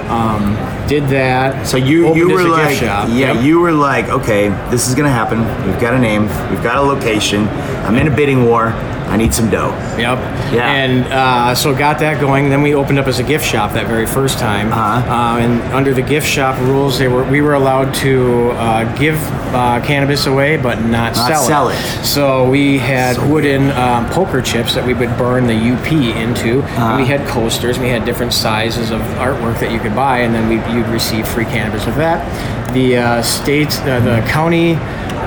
Um, 0.09 0.55
did 0.87 1.03
that. 1.09 1.65
So 1.65 1.77
you 1.77 2.13
you 2.15 2.29
were 2.29 2.43
like 2.47 2.79
yeah 2.81 3.07
Yep. 3.07 3.43
you 3.43 3.59
were 3.59 3.71
like 3.71 4.09
okay 4.09 4.49
this 4.69 4.87
is 4.87 4.93
gonna 4.95 5.09
happen. 5.09 5.39
We've 5.65 5.79
got 5.81 5.93
a 5.93 5.99
name. 5.99 6.23
We've 6.51 6.61
got 6.63 6.77
a 6.77 6.81
location. 6.81 7.47
I'm 7.85 7.95
in 7.95 8.07
a 8.07 8.15
bidding 8.15 8.45
war 8.45 8.67
I 9.07 9.17
need 9.17 9.33
some 9.33 9.49
dough 9.49 9.71
Yep. 9.97 10.17
Yeah. 10.53 10.71
And 10.71 11.05
uh, 11.07 11.55
so 11.55 11.73
got 11.73 11.99
that 11.99 12.19
going. 12.19 12.49
Then 12.49 12.61
we 12.61 12.75
opened 12.75 12.99
up 12.99 13.07
as 13.07 13.19
a 13.19 13.23
gift 13.23 13.45
shop 13.45 13.71
that 13.73 13.87
very 13.87 14.05
first 14.05 14.39
time. 14.39 14.71
Uh-huh. 14.71 15.11
Uh, 15.11 15.39
and 15.39 15.61
under 15.73 15.93
the 15.93 16.01
gift 16.01 16.27
shop 16.27 16.59
rules, 16.61 16.99
they 16.99 17.07
were 17.07 17.23
we 17.23 17.41
were 17.41 17.53
allowed 17.53 17.93
to 17.95 18.51
uh, 18.51 18.97
give 18.97 19.15
uh, 19.53 19.81
cannabis 19.85 20.25
away, 20.27 20.57
but 20.57 20.81
not, 20.81 21.15
Not 21.15 21.27
sell, 21.27 21.43
sell 21.43 21.69
it. 21.69 21.75
it. 21.75 22.05
So 22.05 22.49
we 22.49 22.77
had 22.77 23.17
wooden 23.29 23.71
um, 23.71 24.09
poker 24.09 24.41
chips 24.41 24.75
that 24.75 24.85
we 24.85 24.93
would 24.93 25.15
burn 25.17 25.47
the 25.47 25.55
UP 25.55 25.91
into. 25.91 26.59
Uh-huh. 26.59 26.81
And 26.83 27.01
we 27.01 27.07
had 27.07 27.25
coasters. 27.27 27.79
We 27.79 27.87
had 27.87 28.05
different 28.05 28.33
sizes 28.33 28.91
of 28.91 29.01
artwork 29.17 29.59
that 29.61 29.71
you 29.71 29.79
could 29.79 29.95
buy, 29.95 30.19
and 30.19 30.35
then 30.35 30.49
we, 30.49 30.55
you'd 30.73 30.87
receive 30.87 31.27
free 31.27 31.45
cannabis 31.45 31.85
with 31.85 31.95
that. 31.95 32.25
The 32.73 32.97
uh, 32.97 33.21
state, 33.21 33.73
uh, 33.81 34.01
the 34.01 34.25
county 34.29 34.75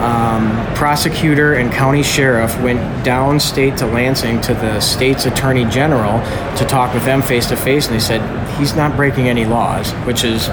um, 0.02 0.74
prosecutor 0.74 1.54
and 1.54 1.72
county 1.72 2.02
sheriff 2.02 2.58
went 2.60 2.78
downstate 3.04 3.76
to 3.78 3.86
Lansing 3.86 4.40
to 4.42 4.54
the 4.54 4.80
state's 4.80 5.26
attorney 5.26 5.64
general 5.66 6.18
to 6.56 6.64
talk 6.64 6.94
with 6.94 7.04
them 7.04 7.22
face 7.22 7.46
to 7.48 7.56
face, 7.56 7.86
and 7.86 7.94
they 7.94 8.00
said 8.00 8.20
he's 8.58 8.74
not 8.74 8.96
breaking 8.96 9.28
any 9.28 9.44
laws, 9.44 9.92
which 10.06 10.24
is 10.24 10.46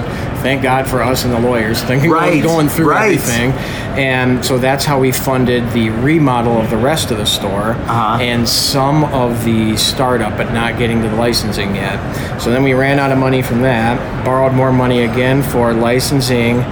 thank 0.45 0.61
God 0.61 0.87
for 0.87 1.01
us 1.01 1.25
and 1.25 1.33
the 1.33 1.39
lawyers 1.39 1.81
thinking 1.83 2.09
Right, 2.11 2.41
going 2.43 2.67
through 2.69 2.89
right. 2.91 3.05
everything. 3.17 3.51
And 3.97 4.43
so 4.45 4.57
that's 4.59 4.85
how 4.85 4.99
we 4.99 5.11
funded 5.11 5.67
the 5.71 5.89
remodel 5.89 6.57
of 6.59 6.69
the 6.69 6.77
rest 6.77 7.09
of 7.11 7.17
the 7.17 7.25
store 7.25 7.71
Uh-huh. 7.71 8.17
and 8.21 8.47
some 8.47 9.05
of 9.05 9.43
the 9.43 9.75
startup, 9.77 10.37
but 10.37 10.51
not 10.53 10.77
getting 10.77 11.01
to 11.01 11.09
the 11.09 11.15
licensing 11.15 11.75
yet. 11.75 11.97
So 12.41 12.51
then 12.51 12.61
we 12.63 12.73
ran 12.73 12.99
out 12.99 13.11
of 13.11 13.17
money 13.17 13.41
from 13.41 13.61
that, 13.63 14.23
borrowed 14.25 14.53
more 14.53 14.71
money 14.71 15.03
again 15.05 15.41
for 15.41 15.73
licensing. 15.73 16.63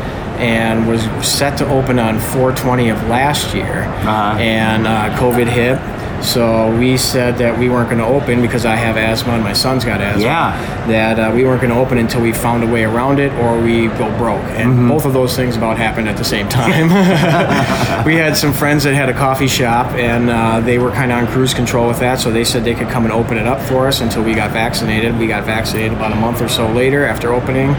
And 0.43 0.87
was 0.89 1.01
set 1.25 1.57
to 1.59 1.65
open 1.69 1.99
on 1.99 2.19
420 2.19 2.89
of 2.89 3.01
last 3.07 3.55
year, 3.55 3.83
Uh-huh. 3.83 4.37
and 4.39 4.85
uh, 4.85 5.15
COVID 5.17 5.47
hit. 5.47 5.77
So 6.23 6.75
we 6.79 6.95
said 6.97 7.37
that 7.37 7.57
we 7.59 7.69
weren't 7.69 7.89
going 7.89 7.99
to 8.01 8.05
open 8.07 8.41
because 8.41 8.65
I 8.65 8.75
have 8.75 8.95
asthma 8.95 9.33
and 9.33 9.43
my 9.43 9.51
son's 9.53 9.83
got 9.83 9.99
asthma. 10.01 10.23
Yeah. 10.23 10.87
That 10.87 11.19
uh, 11.19 11.35
we 11.35 11.43
weren't 11.43 11.61
going 11.61 11.73
to 11.73 11.79
open 11.79 11.97
until 11.97 12.21
we 12.21 12.31
found 12.31 12.63
a 12.63 12.67
way 12.67 12.85
around 12.85 13.19
it 13.19 13.31
or 13.33 13.59
we 13.61 13.87
go 13.87 14.15
broke. 14.17 14.41
And 14.57 14.73
Mm-hmm. 14.73 14.87
both 14.87 15.05
of 15.05 15.13
those 15.13 15.35
things 15.35 15.57
about 15.57 15.77
happened 15.77 16.07
at 16.07 16.17
the 16.17 16.23
same 16.23 16.47
time. 16.49 16.87
we 18.05 18.15
had 18.15 18.35
some 18.37 18.53
friends 18.53 18.83
that 18.85 18.93
had 18.95 19.09
a 19.09 19.13
coffee 19.13 19.47
shop 19.47 19.91
and 19.93 20.29
uh, 20.29 20.61
they 20.61 20.79
were 20.79 20.91
kind 20.91 21.11
of 21.11 21.17
on 21.19 21.27
cruise 21.27 21.53
control 21.53 21.87
with 21.87 21.99
that. 21.99 22.19
So 22.19 22.31
they 22.31 22.43
said 22.45 22.63
they 22.63 22.73
could 22.73 22.87
come 22.89 23.03
and 23.03 23.11
open 23.13 23.37
it 23.37 23.45
up 23.45 23.61
for 23.61 23.87
us 23.87 23.99
until 24.01 24.23
we 24.23 24.33
got 24.33 24.51
vaccinated. 24.51 25.17
We 25.19 25.27
got 25.27 25.43
vaccinated 25.43 25.93
about 25.93 26.13
a 26.13 26.15
month 26.15 26.41
or 26.41 26.47
so 26.47 26.71
later 26.71 27.05
after 27.05 27.33
opening 27.33 27.69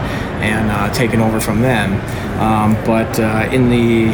and 0.45 0.69
uh, 0.71 0.93
taken 0.93 1.19
over 1.19 1.39
from 1.39 1.61
them. 1.61 1.93
Um, 2.39 2.75
but 2.85 3.19
uh, 3.19 3.49
in 3.51 3.69
the 3.69 4.13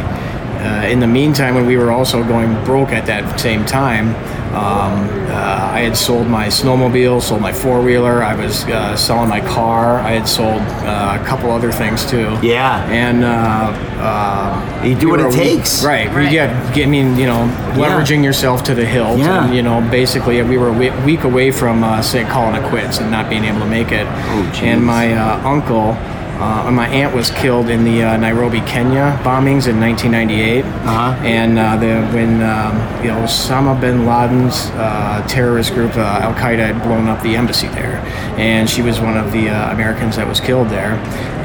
uh, 0.62 0.88
in 0.88 1.00
the 1.00 1.08
meantime, 1.08 1.56
when 1.56 1.65
we 1.65 1.77
were 1.77 1.91
also 1.91 2.24
going 2.24 2.53
broke 2.65 2.89
at 2.89 3.06
that 3.08 3.39
same 3.39 3.65
time, 3.65 4.15
um, 4.53 5.08
uh, 5.32 5.72
I 5.72 5.80
had 5.80 5.96
sold 5.96 6.27
my 6.27 6.48
snowmobile, 6.48 7.22
sold 7.22 7.39
my 7.41 7.53
four 7.53 7.82
wheeler. 7.82 8.22
I 8.22 8.36
was 8.36 8.65
uh, 8.65 8.98
selling 8.98 9.30
my 9.30 9.39
car. 9.39 10.00
I 10.00 10.12
had 10.12 10.27
sold 10.27 10.62
uh, 10.62 11.18
a 11.22 11.25
couple 11.25 11.51
other 11.51 11.72
things 11.72 12.06
too. 12.06 12.38
Yeah. 12.44 12.84
And 12.91 13.24
uh, 13.24 13.72
uh, 14.01 14.84
You 14.86 14.96
do 14.96 15.06
we 15.06 15.12
what 15.12 15.20
it 15.22 15.27
week- 15.27 15.36
takes. 15.58 15.86
right? 15.86 16.10
we- 16.10 16.15
Right. 16.18 16.32
Yeah. 16.34 16.72
I 16.75 16.86
mean, 16.86 17.18
you 17.18 17.27
know, 17.27 17.48
leveraging 17.75 18.24
yourself 18.25 18.63
to 18.65 18.75
the 18.75 18.86
hilt. 18.86 19.20
Yeah. 19.20 19.46
And, 19.46 19.56
you 19.56 19.62
know, 19.63 19.80
basically, 19.89 20.41
we 20.44 20.58
were 20.58 20.70
a 20.70 21.06
week 21.06 21.24
away 21.24 21.51
from 21.51 21.84
uh, 21.86 22.01
say 22.01 22.25
calling 22.25 22.62
it 22.62 22.68
quits 22.70 23.00
and 23.00 23.10
not 23.10 23.30
being 23.30 23.46
able 23.46 23.60
to 23.62 23.65
make 23.68 23.91
it. 23.94 24.06
Oh, 24.10 24.51
geez. 24.53 24.63
and 24.63 24.86
my 24.86 25.13
uh, 25.13 25.48
uncle 25.48 25.96
Uh, 26.41 26.63
and 26.65 26.75
my 26.75 26.88
aunt 26.88 27.13
was 27.13 27.29
killed 27.29 27.69
in 27.69 27.83
the 27.83 28.01
uh, 28.01 28.17
Nairobi, 28.17 28.62
Kenya 28.62 29.15
bombings 29.24 29.67
in 29.67 29.79
1998. 29.79 30.65
Uh-huh. 30.65 31.12
And 31.24 31.60
uh, 31.60 31.77
the, 31.77 32.01
when 32.15 32.41
um, 32.41 32.75
you 33.03 33.10
know 33.10 33.21
Osama 33.21 33.79
bin 33.79 34.07
Laden's 34.07 34.71
uh, 34.71 35.24
terrorist 35.29 35.75
group 35.75 35.95
uh, 35.95 36.19
Al 36.24 36.33
Qaeda 36.33 36.74
had 36.74 36.81
blown 36.81 37.07
up 37.07 37.21
the 37.21 37.36
embassy 37.36 37.67
there, 37.67 37.98
and 38.38 38.67
she 38.67 38.81
was 38.81 39.00
one 39.00 39.17
of 39.17 39.31
the 39.31 39.50
uh, 39.50 39.71
Americans 39.71 40.15
that 40.15 40.27
was 40.27 40.39
killed 40.39 40.69
there. 40.69 40.93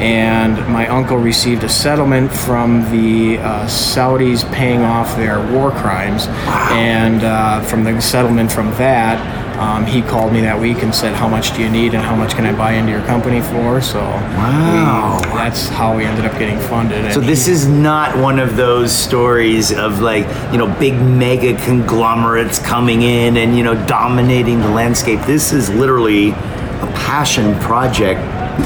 And 0.00 0.56
my 0.72 0.88
uncle 0.88 1.18
received 1.18 1.62
a 1.64 1.68
settlement 1.68 2.32
from 2.32 2.80
the 2.90 3.36
uh, 3.38 3.66
Saudis 3.66 4.50
paying 4.50 4.80
off 4.80 5.14
their 5.16 5.40
war 5.52 5.72
crimes, 5.72 6.26
and 6.72 7.22
uh, 7.22 7.60
from 7.64 7.84
the 7.84 8.00
settlement 8.00 8.50
from 8.50 8.70
that. 8.76 9.35
Um, 9.58 9.86
he 9.86 10.02
called 10.02 10.32
me 10.32 10.42
that 10.42 10.58
week 10.60 10.82
and 10.82 10.94
said, 10.94 11.14
"How 11.14 11.28
much 11.28 11.54
do 11.56 11.62
you 11.62 11.68
need, 11.70 11.94
and 11.94 12.02
how 12.02 12.14
much 12.14 12.34
can 12.34 12.44
I 12.44 12.52
buy 12.52 12.72
into 12.72 12.92
your 12.92 13.00
company 13.02 13.40
for?" 13.40 13.80
So 13.80 14.00
Wow. 14.00 15.20
we- 15.24 15.38
that's 15.38 15.68
how 15.70 15.94
we 15.96 16.04
ended 16.04 16.26
up 16.26 16.38
getting 16.38 16.58
funded. 16.58 17.12
So 17.12 17.20
and 17.20 17.28
this 17.28 17.46
he- 17.46 17.52
is 17.52 17.66
not 17.66 18.16
one 18.18 18.38
of 18.38 18.56
those 18.56 18.92
stories 18.92 19.72
of 19.72 20.00
like 20.02 20.26
you 20.52 20.58
know 20.58 20.66
big 20.66 21.00
mega 21.00 21.54
conglomerates 21.64 22.58
coming 22.58 23.00
in 23.02 23.36
and 23.38 23.56
you 23.56 23.62
know 23.64 23.74
dominating 23.86 24.60
the 24.60 24.68
landscape. 24.68 25.20
This 25.26 25.52
is 25.52 25.70
literally 25.70 26.34
a 26.82 26.86
passion 26.94 27.54
project 27.60 28.20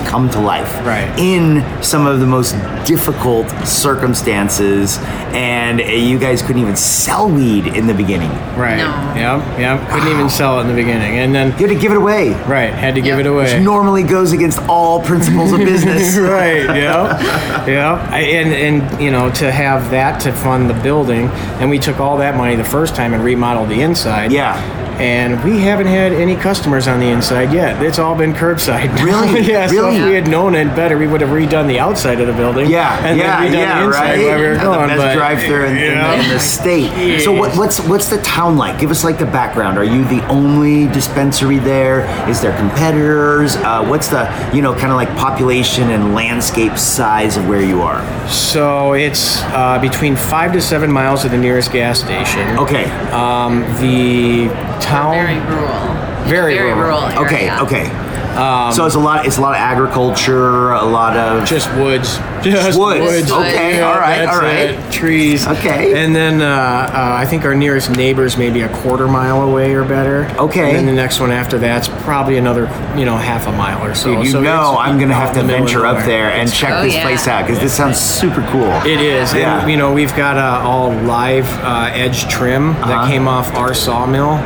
come 0.06 0.28
to 0.30 0.40
life 0.40 0.70
Right. 0.86 1.08
in 1.18 1.62
some 1.82 2.06
of 2.06 2.20
the 2.20 2.26
most 2.26 2.52
difficult 2.86 3.48
circumstances 3.66 4.98
and 5.32 5.80
uh, 5.80 5.84
you 5.84 6.18
guys 6.18 6.42
couldn't 6.42 6.60
even 6.62 6.76
sell 6.76 7.28
weed 7.30 7.66
in 7.66 7.86
the 7.86 7.94
beginning 7.94 8.30
right. 8.56 8.76
No. 8.78 9.14
Yep. 9.14 9.58
Yep. 9.58 9.90
Couldn't 9.90 10.08
even 10.12 10.28
sell 10.28 10.58
it 10.58 10.62
in 10.62 10.68
the 10.68 10.74
beginning, 10.74 11.18
and 11.18 11.34
then 11.34 11.48
you 11.58 11.66
had 11.66 11.74
to 11.74 11.80
give 11.80 11.92
it 11.92 11.98
away 11.98 12.30
right 12.44 12.72
had 12.72 12.94
to 12.94 13.00
give 13.00 13.18
it 13.18 13.26
away. 13.26 13.54
which 13.54 13.62
normally 13.62 14.02
goes 14.02 14.32
against 14.32 14.58
all 14.68 15.02
principles 15.02 15.52
of 15.52 15.58
business 15.60 16.16
right. 16.18 16.64
Yeah. 16.64 17.66
yeah. 17.66 18.14
And 18.14 18.52
and 18.82 19.00
you 19.02 19.10
know 19.10 19.30
to 19.32 19.50
have 19.52 19.90
that 19.90 20.20
to 20.22 20.32
fund 20.32 20.68
the 20.70 20.74
building, 20.82 21.28
and 21.60 21.70
we 21.70 21.78
took 21.78 22.00
all 22.00 22.16
that 22.18 22.36
money 22.36 22.56
the 22.56 22.64
first 22.64 22.94
time 22.94 23.14
and 23.14 23.22
remodeled 23.24 23.68
the 23.68 23.80
inside. 23.82 24.32
Yeah. 24.32 24.56
And 25.00 25.42
we 25.44 25.60
haven't 25.60 25.86
had 25.86 26.12
any 26.12 26.36
customers 26.36 26.86
on 26.86 27.00
the 27.00 27.06
inside 27.08 27.52
yet. 27.52 27.82
It's 27.82 27.98
all 27.98 28.14
been 28.14 28.32
curbside. 28.34 28.90
Really? 29.00 29.40
yeah. 29.48 29.66
So 29.66 29.74
Really? 29.74 29.96
if 29.96 30.04
we 30.06 30.14
had 30.14 30.28
known 30.28 30.54
it 30.54 30.66
better, 30.76 30.98
we 30.98 31.06
would 31.06 31.20
have 31.22 31.30
redone 31.30 31.66
the 31.66 31.78
outside 31.78 32.20
of 32.20 32.26
the 32.26 32.32
building. 32.34 32.68
Yeah, 32.70 33.04
And 33.06 33.18
yeah, 33.18 33.40
then 33.40 33.50
redone 33.50 33.54
yeah, 33.58 33.78
the 33.80 33.86
inside 33.86 34.00
right. 34.00 34.18
while 34.26 34.36
we 34.38 34.42
were 34.46 34.54
Had 34.56 34.64
going. 34.64 34.80
the 34.90 34.96
best 34.96 35.16
drive-through 35.16 35.64
in, 35.66 35.76
in 35.78 35.82
yeah. 35.82 36.16
the, 36.16 36.22
in 36.24 36.28
the 36.30 36.38
state. 36.38 37.20
So 37.20 37.32
what, 37.32 37.56
what's 37.56 37.80
what's 37.80 38.08
the 38.08 38.20
town 38.22 38.56
like? 38.58 38.78
Give 38.78 38.90
us 38.90 39.02
like 39.04 39.18
the 39.18 39.24
background. 39.26 39.78
Are 39.78 39.84
you 39.84 40.04
the 40.04 40.24
only 40.28 40.86
dispensary 40.88 41.58
there? 41.58 42.00
Is 42.28 42.40
there 42.42 42.54
competitors? 42.58 43.56
Uh, 43.56 43.84
what's 43.86 44.08
the 44.08 44.28
you 44.52 44.60
know 44.60 44.72
kind 44.74 44.92
of 44.92 44.96
like 44.96 45.08
population 45.16 45.90
and 45.90 46.14
landscape 46.14 46.76
size 46.76 47.36
of 47.38 47.48
where 47.48 47.62
you 47.62 47.80
are? 47.82 48.02
So 48.28 48.92
it's 48.92 49.40
uh, 49.44 49.78
between 49.80 50.14
five 50.14 50.52
to 50.52 50.60
seven 50.60 50.92
miles 50.92 51.24
of 51.24 51.30
the 51.30 51.38
nearest 51.38 51.72
gas 51.72 52.00
station. 52.00 52.58
Okay, 52.58 52.84
Um, 53.12 53.60
the 53.80 54.48
town. 54.90 55.14
Very 55.14 55.38
rural. 55.38 55.80
Very 56.26 56.54
very 56.54 56.74
rural. 56.74 57.00
rural. 57.06 57.24
okay, 57.24 57.48
area. 57.48 57.62
okay. 57.62 57.86
Um, 58.36 58.72
so 58.72 58.86
it's 58.86 58.94
a 58.94 58.98
lot. 58.98 59.26
It's 59.26 59.38
a 59.38 59.40
lot 59.40 59.52
of 59.54 59.60
agriculture. 59.60 60.70
A 60.72 60.84
lot 60.84 61.16
of 61.16 61.46
Just 61.48 61.68
woods. 61.76 62.18
Just 62.42 62.78
Woods. 62.78 63.30
Okay, 63.30 63.78
Yeah, 63.78 63.88
all 63.90 63.98
right, 63.98 64.18
that's 64.24 64.36
all 64.36 64.42
right. 64.42 64.70
it. 64.70 64.92
Trees. 64.92 65.46
Okay. 65.46 66.02
And 66.02 66.14
then 66.14 66.40
uh, 66.42 66.46
uh, 66.46 66.90
I 67.18 67.24
think 67.26 67.44
our 67.44 67.54
nearest 67.54 67.90
neighbor's 67.90 68.36
maybe 68.36 68.62
a 68.62 68.68
quarter 68.78 69.08
mile 69.08 69.42
away 69.42 69.72
or 69.74 69.84
better. 69.84 70.26
Okay. 70.38 70.68
And 70.70 70.76
then 70.78 70.86
the 70.86 70.92
next 70.92 71.20
one 71.20 71.30
after 71.30 71.58
that's 71.58 71.88
probably 72.04 72.36
another, 72.38 72.62
you 72.96 73.04
know, 73.04 73.16
half 73.16 73.46
a 73.46 73.52
mile 73.52 73.84
or 73.86 73.94
so. 73.94 74.14
Dude, 74.16 74.24
you 74.26 74.30
so 74.32 74.40
know 74.40 74.76
I'm 74.78 74.98
gonna 74.98 75.14
have 75.14 75.34
to 75.34 75.40
in 75.40 75.46
the 75.46 75.52
middle 75.52 75.64
of 75.66 75.70
venture 75.72 75.86
up 75.86 76.04
there 76.04 76.30
and 76.30 76.52
check 76.52 76.70
Oh, 76.72 76.82
this 76.82 76.94
yeah. 76.94 77.02
place 77.02 77.26
out 77.28 77.46
because 77.46 77.60
this 77.60 77.76
sounds 77.76 77.98
super 77.98 78.42
cool. 78.50 78.70
It 78.86 79.00
is. 79.00 79.32
Yeah. 79.34 79.62
And, 79.62 79.70
you 79.70 79.76
know, 79.76 79.92
we've 79.92 80.14
got 80.16 80.36
uh, 80.36 80.66
all 80.68 80.90
live 80.92 81.46
uh, 81.62 81.90
edge 81.92 82.28
trim 82.28 82.70
Uh-huh. 82.70 82.88
that 82.88 83.08
came 83.08 83.26
off 83.28 83.54
our 83.54 83.74
sawmill 83.74 84.36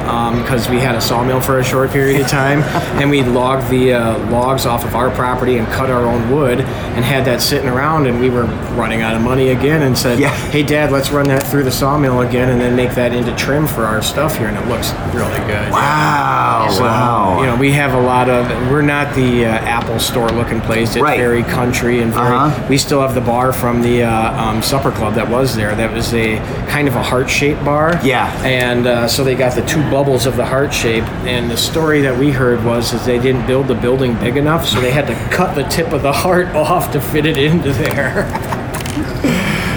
because 0.43 0.69
we 0.69 0.79
had 0.79 0.95
a 0.95 1.01
sawmill 1.01 1.41
for 1.41 1.59
a 1.59 1.65
short 1.65 1.91
period 1.91 2.21
of 2.21 2.29
time. 2.29 2.61
and 3.01 3.11
we 3.11 3.23
logged 3.23 3.69
the 3.71 3.93
uh, 3.93 4.19
logs 4.31 4.67
off 4.67 4.85
of 4.85 4.95
our 4.95 5.11
property 5.11 5.59
and 5.59 5.67
cut 5.69 5.91
our 5.91 6.05
own 6.07 6.31
wood 6.31 6.61
and 6.61 7.05
had 7.05 7.25
that 7.27 7.41
sitting 7.41 7.69
around. 7.69 7.84
And 7.85 8.19
we 8.21 8.31
were 8.31 8.45
running 8.77 9.03
out 9.03 9.15
of 9.15 9.21
money 9.23 9.51
again 9.51 9.83
and 9.83 9.97
said, 9.97 10.19
Yeah. 10.19 10.31
hey, 10.51 10.63
Dad, 10.63 10.91
let's 10.91 11.11
run 11.11 11.29
that 11.29 11.43
through 11.43 11.65
the 11.65 11.71
sawmill 11.71 12.21
again 12.23 12.49
and 12.49 12.61
then 12.61 12.75
make 12.75 12.95
that 12.95 13.13
into 13.13 13.35
trim 13.37 13.67
for 13.67 13.85
our 13.85 14.01
stuff 14.03 14.39
here. 14.39 14.49
And 14.49 14.57
it 14.57 14.67
looks 14.69 14.93
really 15.15 15.39
good. 15.47 15.71
Wow! 15.71 16.69
So, 16.73 16.83
wow! 16.83 17.41
you 17.41 17.47
know, 17.47 17.57
we 17.57 17.73
have 17.73 17.93
a 17.93 18.01
lot 18.01 18.29
of. 18.31 18.47
We're 18.71 18.83
not 18.83 19.15
the 19.15 19.45
uh, 19.45 19.49
Apple 19.49 19.99
Store 19.99 20.31
looking 20.31 20.61
place. 20.63 20.95
It's 20.97 21.03
Right. 21.03 21.19
very 21.19 21.43
country 21.43 22.01
and 22.01 22.11
very. 22.13 22.27
Uh-huh. 22.35 22.67
We 22.71 22.79
still 22.79 23.03
have 23.03 23.15
the 23.15 23.21
bar 23.21 23.53
from 23.53 23.83
the 23.83 24.05
uh, 24.05 24.43
um, 24.43 24.63
supper 24.63 24.91
club 24.91 25.15
that 25.15 25.29
was 25.29 25.55
there. 25.55 25.75
That 25.75 25.93
was 25.93 26.15
a 26.15 26.39
kind 26.69 26.89
of 26.89 26.97
a 26.97 27.03
heart 27.03 27.29
shaped 27.29 27.63
bar. 27.65 28.01
Yeah. 28.03 28.33
And 28.45 28.87
uh, 28.87 29.07
so 29.09 29.23
they 29.25 29.35
got 29.35 29.55
the 29.55 29.65
two 29.67 29.83
bubbles 29.91 30.25
of 30.25 30.37
the 30.37 30.47
heart 30.47 30.73
shape. 30.73 31.05
And 31.27 31.51
the 31.51 31.57
story 31.59 32.01
that 32.03 32.19
we 32.19 32.31
heard 32.31 32.65
was 32.65 32.93
is 32.95 33.05
they 33.05 33.19
didn't 33.19 33.47
build 33.47 33.69
the 33.69 33.75
building 33.75 34.15
big 34.21 34.37
enough, 34.39 34.67
so 34.67 34.81
they 34.81 34.91
had 34.91 35.07
to 35.09 35.15
cut 35.35 35.55
the 35.55 35.65
tip 35.65 35.93
of 35.93 36.01
the 36.03 36.13
heart 36.25 36.49
off 36.55 36.91
to 36.93 37.01
fit 37.01 37.27
it 37.27 37.37
into 37.37 37.73
there. 37.79 38.61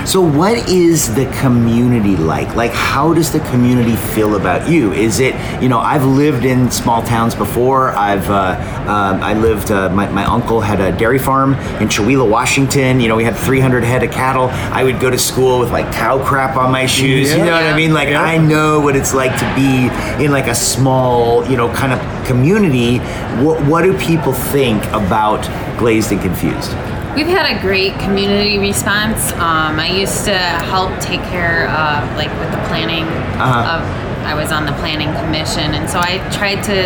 So, 0.07 0.21
what 0.21 0.69
is 0.69 1.13
the 1.15 1.25
community 1.41 2.15
like? 2.15 2.55
Like, 2.55 2.71
how 2.71 3.13
does 3.13 3.33
the 3.33 3.41
community 3.41 3.97
feel 3.97 4.37
about 4.37 4.69
you? 4.69 4.93
Is 4.93 5.19
it, 5.19 5.35
you 5.61 5.67
know, 5.67 5.79
I've 5.79 6.05
lived 6.05 6.45
in 6.45 6.71
small 6.71 7.03
towns 7.03 7.35
before. 7.35 7.89
I've, 7.89 8.29
uh, 8.29 8.55
um, 8.87 9.21
I 9.21 9.33
lived, 9.33 9.69
uh, 9.69 9.89
my, 9.89 10.09
my 10.09 10.23
uncle 10.23 10.61
had 10.61 10.79
a 10.79 10.97
dairy 10.97 11.19
farm 11.19 11.55
in 11.81 11.89
Chihuahua, 11.89 12.23
Washington. 12.23 13.01
You 13.01 13.09
know, 13.09 13.17
we 13.17 13.25
had 13.25 13.35
300 13.35 13.83
head 13.83 14.01
of 14.01 14.09
cattle. 14.09 14.47
I 14.47 14.85
would 14.85 15.01
go 15.01 15.09
to 15.09 15.17
school 15.17 15.59
with 15.59 15.71
like 15.71 15.91
cow 15.91 16.23
crap 16.23 16.55
on 16.55 16.71
my 16.71 16.85
shoes. 16.85 17.33
You 17.33 17.39
know 17.39 17.51
what 17.51 17.63
I 17.63 17.75
mean? 17.75 17.93
Like, 17.93 18.07
Yeah. 18.07 18.23
I 18.23 18.37
know 18.37 18.79
what 18.79 18.95
it's 18.95 19.13
like 19.13 19.37
to 19.37 19.55
be 19.55 20.23
in 20.23 20.31
like 20.31 20.47
a 20.47 20.55
small, 20.55 21.45
you 21.49 21.57
know, 21.57 21.69
kind 21.73 21.91
of 21.91 22.25
community. 22.25 22.99
What, 23.43 23.61
what 23.65 23.81
do 23.81 23.97
people 23.97 24.31
think 24.31 24.81
about 24.93 25.41
Glazed 25.77 26.13
and 26.13 26.21
Confused? 26.21 26.71
We've 27.17 27.25
had 27.25 27.57
a 27.57 27.59
great 27.59 27.97
community 27.97 28.59
response. 28.59 29.31
Um, 29.33 29.79
I 29.79 29.87
used 29.89 30.23
to 30.25 30.37
help 30.37 30.91
take 30.99 31.21
care 31.33 31.67
of, 31.67 32.15
like, 32.15 32.29
with 32.39 32.51
the 32.51 32.61
planning 32.69 33.05
Uh-huh. 33.41 33.81
of. 33.81 33.81
I 34.23 34.35
was 34.35 34.51
on 34.51 34.67
the 34.67 34.73
planning 34.73 35.11
commission, 35.15 35.73
and 35.73 35.89
so 35.89 35.97
I 35.99 36.19
tried 36.29 36.61
to 36.65 36.77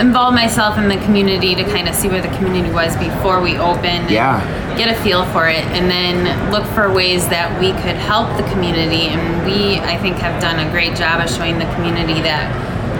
involve 0.00 0.34
myself 0.34 0.76
in 0.76 0.88
the 0.88 0.96
community 1.04 1.54
to 1.54 1.62
kind 1.62 1.88
of 1.88 1.94
see 1.94 2.08
where 2.08 2.20
the 2.20 2.34
community 2.36 2.72
was 2.74 2.96
before 2.96 3.40
we 3.40 3.56
opened. 3.58 4.06
and 4.08 4.10
Yeah. 4.10 4.40
Get 4.76 4.88
a 4.88 4.94
feel 5.04 5.24
for 5.26 5.46
it, 5.46 5.64
and 5.76 5.88
then 5.88 6.50
look 6.50 6.64
for 6.74 6.90
ways 6.92 7.28
that 7.28 7.60
we 7.60 7.70
could 7.74 7.94
help 8.10 8.36
the 8.36 8.42
community. 8.50 9.06
And 9.14 9.46
we, 9.46 9.78
I 9.78 9.98
think, 9.98 10.16
have 10.18 10.40
done 10.42 10.58
a 10.58 10.68
great 10.72 10.96
job 10.96 11.20
of 11.20 11.30
showing 11.30 11.60
the 11.60 11.66
community 11.76 12.20
that 12.22 12.50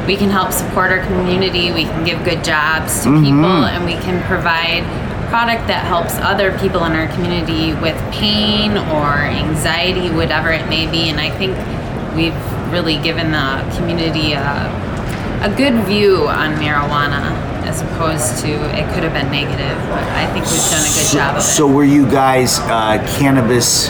we 0.07 0.14
can 0.17 0.31
help 0.31 0.52
support 0.52 0.93
our 0.93 1.00
community. 1.00 1.73
We 1.73 1.83
can 1.85 2.05
give 2.05 2.23
good 2.25 2.45
jobs 2.45 3.02
to 3.02 3.11
people, 3.21 3.64
and 3.73 3.85
we 3.85 3.95
can 3.95 4.23
provide 4.23 4.85
product 5.33 5.67
that 5.67 5.87
helps 5.87 6.12
other 6.17 6.53
people 6.59 6.85
in 6.85 6.93
our 6.93 7.09
community 7.15 7.73
with 7.81 7.97
pain 8.12 8.77
or 8.93 9.25
anxiety, 9.25 10.11
whatever 10.11 10.53
it 10.53 10.69
may 10.69 10.85
be. 10.85 11.09
And 11.09 11.19
I 11.19 11.31
think 11.31 11.57
we've 12.15 12.37
really 12.71 13.01
given 13.01 13.33
the 13.33 13.65
community 13.75 14.35
a, 14.35 14.69
a 15.41 15.49
good 15.57 15.73
view 15.87 16.29
on 16.29 16.53
marijuana 16.57 17.33
as 17.65 17.81
opposed 17.81 18.45
to 18.45 18.51
it 18.77 18.85
could 18.93 19.05
have 19.09 19.15
been 19.15 19.33
negative. 19.33 19.79
But 19.89 20.05
I 20.05 20.31
think 20.35 20.45
we've 20.53 20.69
done 20.69 20.85
a 20.85 20.93
good 20.93 21.09
job 21.11 21.37
of 21.37 21.41
it. 21.41 21.47
So 21.47 21.67
were 21.67 21.85
you 21.85 22.05
guys 22.11 22.59
uh, 22.69 23.01
cannabis 23.17 23.89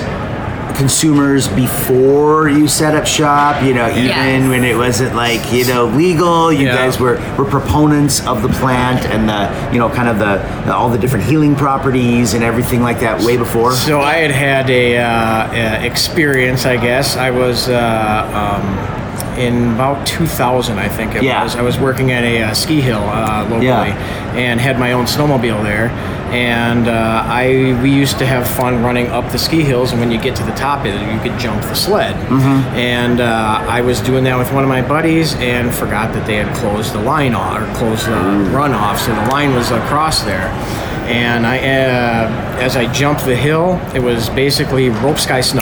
consumers 0.83 1.47
before 1.47 2.49
you 2.49 2.67
set 2.67 2.95
up 2.97 3.07
shop? 3.07 3.63
You 3.63 3.73
know, 3.75 3.89
even 3.91 4.05
Yes. 4.07 4.49
when 4.49 4.65
it 4.65 4.77
wasn't 4.77 5.15
like 5.15 5.43
you 5.53 5.65
know 5.65 5.85
legal, 5.87 6.53
you 6.53 6.67
Yeah. 6.67 6.75
guys 6.75 6.99
were 6.99 7.17
were 7.39 7.45
proponents 7.45 8.17
of 8.27 8.43
the 8.43 8.49
plant 8.61 9.03
and 9.15 9.29
the 9.29 9.43
you 9.73 9.79
know 9.79 9.89
kind 9.89 10.09
of 10.09 10.19
the, 10.19 10.35
the 10.67 10.75
all 10.75 10.89
the 10.89 10.99
different 10.99 11.25
healing 11.25 11.55
properties 11.55 12.35
and 12.35 12.43
everything 12.43 12.83
like 12.83 12.99
that 13.01 13.21
way 13.23 13.37
before. 13.37 13.73
So 13.73 14.01
I 14.01 14.15
had 14.25 14.33
had 14.33 14.71
a, 14.71 14.99
uh, 14.99 15.07
uh, 15.07 15.91
experience, 15.91 16.67
I 16.67 16.77
guess. 16.79 17.17
I 17.17 17.31
was 17.31 17.69
uh, 17.69 17.79
um, 18.43 18.65
in 19.39 19.73
about 19.75 20.07
2000, 20.07 20.79
I 20.79 20.89
think 20.89 21.15
it 21.15 21.23
Yeah. 21.23 21.43
was. 21.45 21.57
I 21.57 21.63
was 21.63 21.79
working 21.79 22.13
at 22.13 22.25
a 22.25 22.43
uh, 22.43 22.55
ski 22.55 22.81
hill 22.81 23.03
uh, 23.03 23.43
locally 23.45 23.67
Yeah. 23.67 24.35
and 24.37 24.61
had 24.61 24.79
my 24.79 24.93
own 24.93 25.05
snowmobile 25.07 25.63
there. 25.63 25.91
And 26.33 26.89
uh, 26.89 27.25
I 27.27 27.79
we 27.83 27.91
used 27.91 28.19
to 28.21 28.27
have 28.27 28.47
fun 28.47 28.83
running 28.83 29.09
up 29.09 29.31
the 29.31 29.39
ski 29.39 29.63
hills, 29.63 29.93
and 29.93 30.01
when 30.01 30.11
you 30.11 30.19
get 30.19 30.35
to 30.37 30.43
the 30.45 30.53
top 30.53 30.81
of 30.81 30.87
it, 30.87 31.13
you 31.15 31.21
could 31.21 31.39
jump 31.39 31.61
the 31.63 31.75
sled. 31.75 32.17
And 32.75 33.21
uh, 33.21 33.63
I 33.69 33.83
was 33.83 34.01
doing 34.01 34.25
that 34.25 34.39
with 34.39 34.51
one 34.53 34.63
of 34.63 34.69
my 34.71 34.81
buddies, 34.81 35.35
and 35.35 35.71
forgot 35.75 36.15
that 36.15 36.27
they 36.27 36.37
had 36.37 36.55
closed 36.57 36.95
the 36.95 37.03
line 37.03 37.35
off 37.35 37.61
or 37.61 37.75
closed 37.75 38.07
the 38.07 38.17
run 38.57 38.73
off, 38.73 38.99
so 39.01 39.15
the 39.15 39.27
line 39.31 39.55
was 39.55 39.71
across 39.71 40.23
there 40.23 40.49
and 41.03 41.45
I, 41.45 41.59
uh, 41.59 42.63
as 42.63 42.77
I 42.77 42.91
jumped 42.93 43.25
the 43.25 43.35
hill, 43.35 43.79
it 43.93 44.01
was 44.01 44.31
basically 44.31 44.89
rope 44.89 45.19
sky 45.19 45.41
snow, 45.41 45.62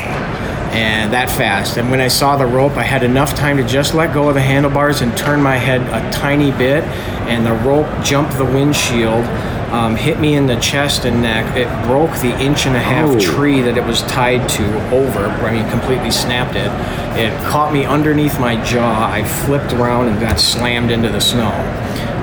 and 0.73 1.12
that 1.12 1.29
fast. 1.31 1.77
And 1.77 1.91
when 1.91 2.00
I 2.00 2.09
saw 2.09 2.37
the 2.37 2.47
rope, 2.47 2.77
I 2.77 2.83
had 2.85 3.03
enough 3.03 3.35
time 3.35 3.57
to 3.57 3.65
just 3.65 3.95
let 3.95 4.15
go 4.15 4.29
of 4.29 4.35
the 4.35 4.41
handlebars 4.41 5.00
and 5.00 5.17
turn 5.17 5.43
my 5.43 5.57
head 5.57 5.81
a 5.83 6.11
tiny 6.12 6.50
bit, 6.53 6.85
and 7.29 7.45
the 7.45 7.53
rope 7.69 7.89
jumped 8.05 8.37
the 8.37 8.45
windshield 8.45 9.25
um, 9.71 9.95
hit 9.95 10.19
me 10.19 10.35
in 10.35 10.47
the 10.47 10.57
chest 10.57 11.05
and 11.05 11.23
neck. 11.23 11.57
It 11.57 11.69
broke 11.87 12.11
the 12.19 12.37
inch 12.41 12.67
and 12.67 12.75
a 12.75 12.81
half 12.81 13.09
Oh. 13.09 13.21
tree 13.21 13.62
that 13.62 13.79
it 13.79 13.85
was 13.85 14.03
tied 14.03 14.49
to 14.50 14.65
over. 14.93 15.29
I 15.29 15.53
mean, 15.53 15.69
completely 15.71 16.11
snapped 16.11 16.57
it. 16.57 16.71
It 17.19 17.33
caught 17.45 17.73
me 17.73 17.85
underneath 17.85 18.41
my 18.41 18.62
jaw. 18.65 19.09
I 19.11 19.23
flipped 19.23 19.73
around 19.73 20.09
and 20.09 20.21
got 20.21 20.41
slammed 20.41 20.91
into 20.91 21.09
the 21.09 21.21
snow. 21.21 21.50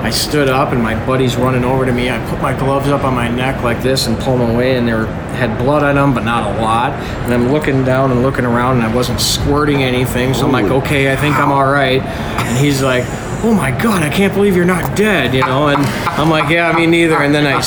I 0.00 0.10
stood 0.10 0.48
up 0.48 0.72
and 0.72 0.82
my 0.82 0.94
buddy's 1.06 1.36
running 1.36 1.64
over 1.64 1.84
to 1.84 1.92
me. 1.92 2.08
I 2.08 2.18
put 2.30 2.40
my 2.40 2.58
gloves 2.58 2.88
up 2.88 3.04
on 3.04 3.14
my 3.14 3.28
neck 3.28 3.62
like 3.62 3.82
this 3.82 4.06
and 4.06 4.18
pull 4.18 4.38
them 4.38 4.50
away, 4.50 4.76
and 4.76 4.86
they 4.86 4.94
were, 4.94 5.06
had 5.34 5.58
blood 5.58 5.82
on 5.82 5.96
them, 5.96 6.14
but 6.14 6.24
not 6.24 6.56
a 6.56 6.60
lot. 6.60 6.92
And 7.24 7.34
I'm 7.34 7.52
looking 7.52 7.84
down 7.84 8.10
and 8.10 8.22
looking 8.22 8.44
around, 8.44 8.76
and 8.76 8.86
I 8.86 8.94
wasn't 8.94 9.20
squirting 9.20 9.82
anything. 9.82 10.34
So 10.34 10.46
I'm 10.46 10.52
like, 10.52 10.66
okay, 10.66 11.12
I 11.12 11.16
think 11.16 11.36
I'm 11.36 11.52
all 11.52 11.66
right. 11.66 12.00
And 12.02 12.58
he's 12.58 12.82
like, 12.82 13.04
oh 13.44 13.54
my 13.54 13.70
god, 13.70 14.02
I 14.02 14.08
can't 14.08 14.32
believe 14.32 14.56
you're 14.56 14.64
not 14.64 14.96
dead, 14.96 15.34
you 15.34 15.42
know? 15.42 15.68
And 15.68 15.84
I'm 15.84 16.30
like, 16.30 16.48
yeah, 16.48 16.72
me 16.72 16.86
neither. 16.86 17.22
And 17.22 17.34
then 17.34 17.46
I 17.46 17.60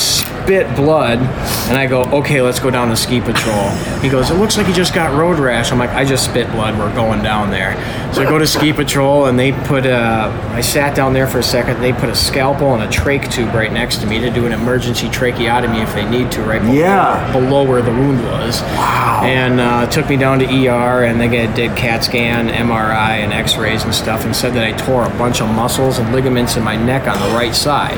spit 0.44 0.76
blood, 0.76 1.20
and 1.20 1.78
I 1.78 1.86
go, 1.88 2.04
okay, 2.06 2.42
let's 2.42 2.60
go 2.60 2.70
down 2.70 2.90
to 2.90 2.96
ski 2.96 3.22
patrol. 3.22 3.70
He 4.02 4.10
goes, 4.10 4.32
it 4.32 4.36
looks 4.36 4.58
like 4.58 4.68
you 4.68 4.74
just 4.74 4.94
got 4.94 5.16
road 5.18 5.38
rash. 5.40 5.72
I'm 5.72 5.78
like, 5.80 5.92
I 5.92 6.04
just 6.06 6.26
spit 6.26 6.50
blood. 6.52 6.78
We're 6.78 6.94
going 6.96 7.22
down 7.22 7.52
there. 7.52 7.74
So 8.14 8.22
I 8.22 8.26
go 8.26 8.38
to 8.38 8.48
ski 8.48 8.74
patrol, 8.74 9.28
and 9.28 9.38
they 9.38 9.52
put 9.52 9.86
a. 9.86 10.30
I 10.52 10.62
sat 10.62 10.96
down 10.96 11.14
there 11.14 11.28
for 11.28 11.40
a 11.40 11.44
second. 11.44 11.80
They 11.82 11.94
put 11.94 12.10
a 12.10 12.16
scalpel 12.16 12.74
and 12.74 12.84
a 12.84 12.88
trach 12.88 13.32
tube 13.32 13.54
right 13.54 13.72
next 13.72 13.98
to 13.98 14.08
me 14.08 14.20
to 14.20 14.30
do 14.30 14.46
an 14.46 14.52
emergency 14.52 15.08
tracheotomy 15.10 15.80
if 15.82 15.94
they 15.94 16.10
need 16.10 16.32
to, 16.34 16.42
right 16.44 16.62
below, 16.62 16.74
Yeah. 16.74 17.32
below 17.32 17.64
where 17.64 17.82
the 17.82 17.92
wound 17.92 18.24
was. 18.26 18.62
Wow. 18.62 19.22
And 19.24 19.60
uh, 19.60 19.88
took 19.90 20.10
me 20.10 20.18
down 20.18 20.40
to 20.40 20.46
ER, 20.46 21.04
and 21.04 21.20
they 21.22 21.28
did 21.30 21.76
CAT 21.78 22.04
scan, 22.04 22.50
MRI, 22.50 23.20
and 23.20 23.32
X-rays 23.32 23.84
and 23.84 23.94
stuff, 23.94 24.26
and 24.26 24.36
said 24.36 24.54
that 24.56 24.64
I 24.64 24.72
tore 24.74 25.04
a 25.06 25.10
bunch 25.18 25.42
of 25.42 25.48
muscles 25.50 26.00
and 26.00 26.12
ligaments 26.12 26.58
in 26.58 26.64
my 26.64 26.76
neck 26.76 27.08
on 27.08 27.20
the 27.20 27.36
right 27.36 27.56
side. 27.56 27.98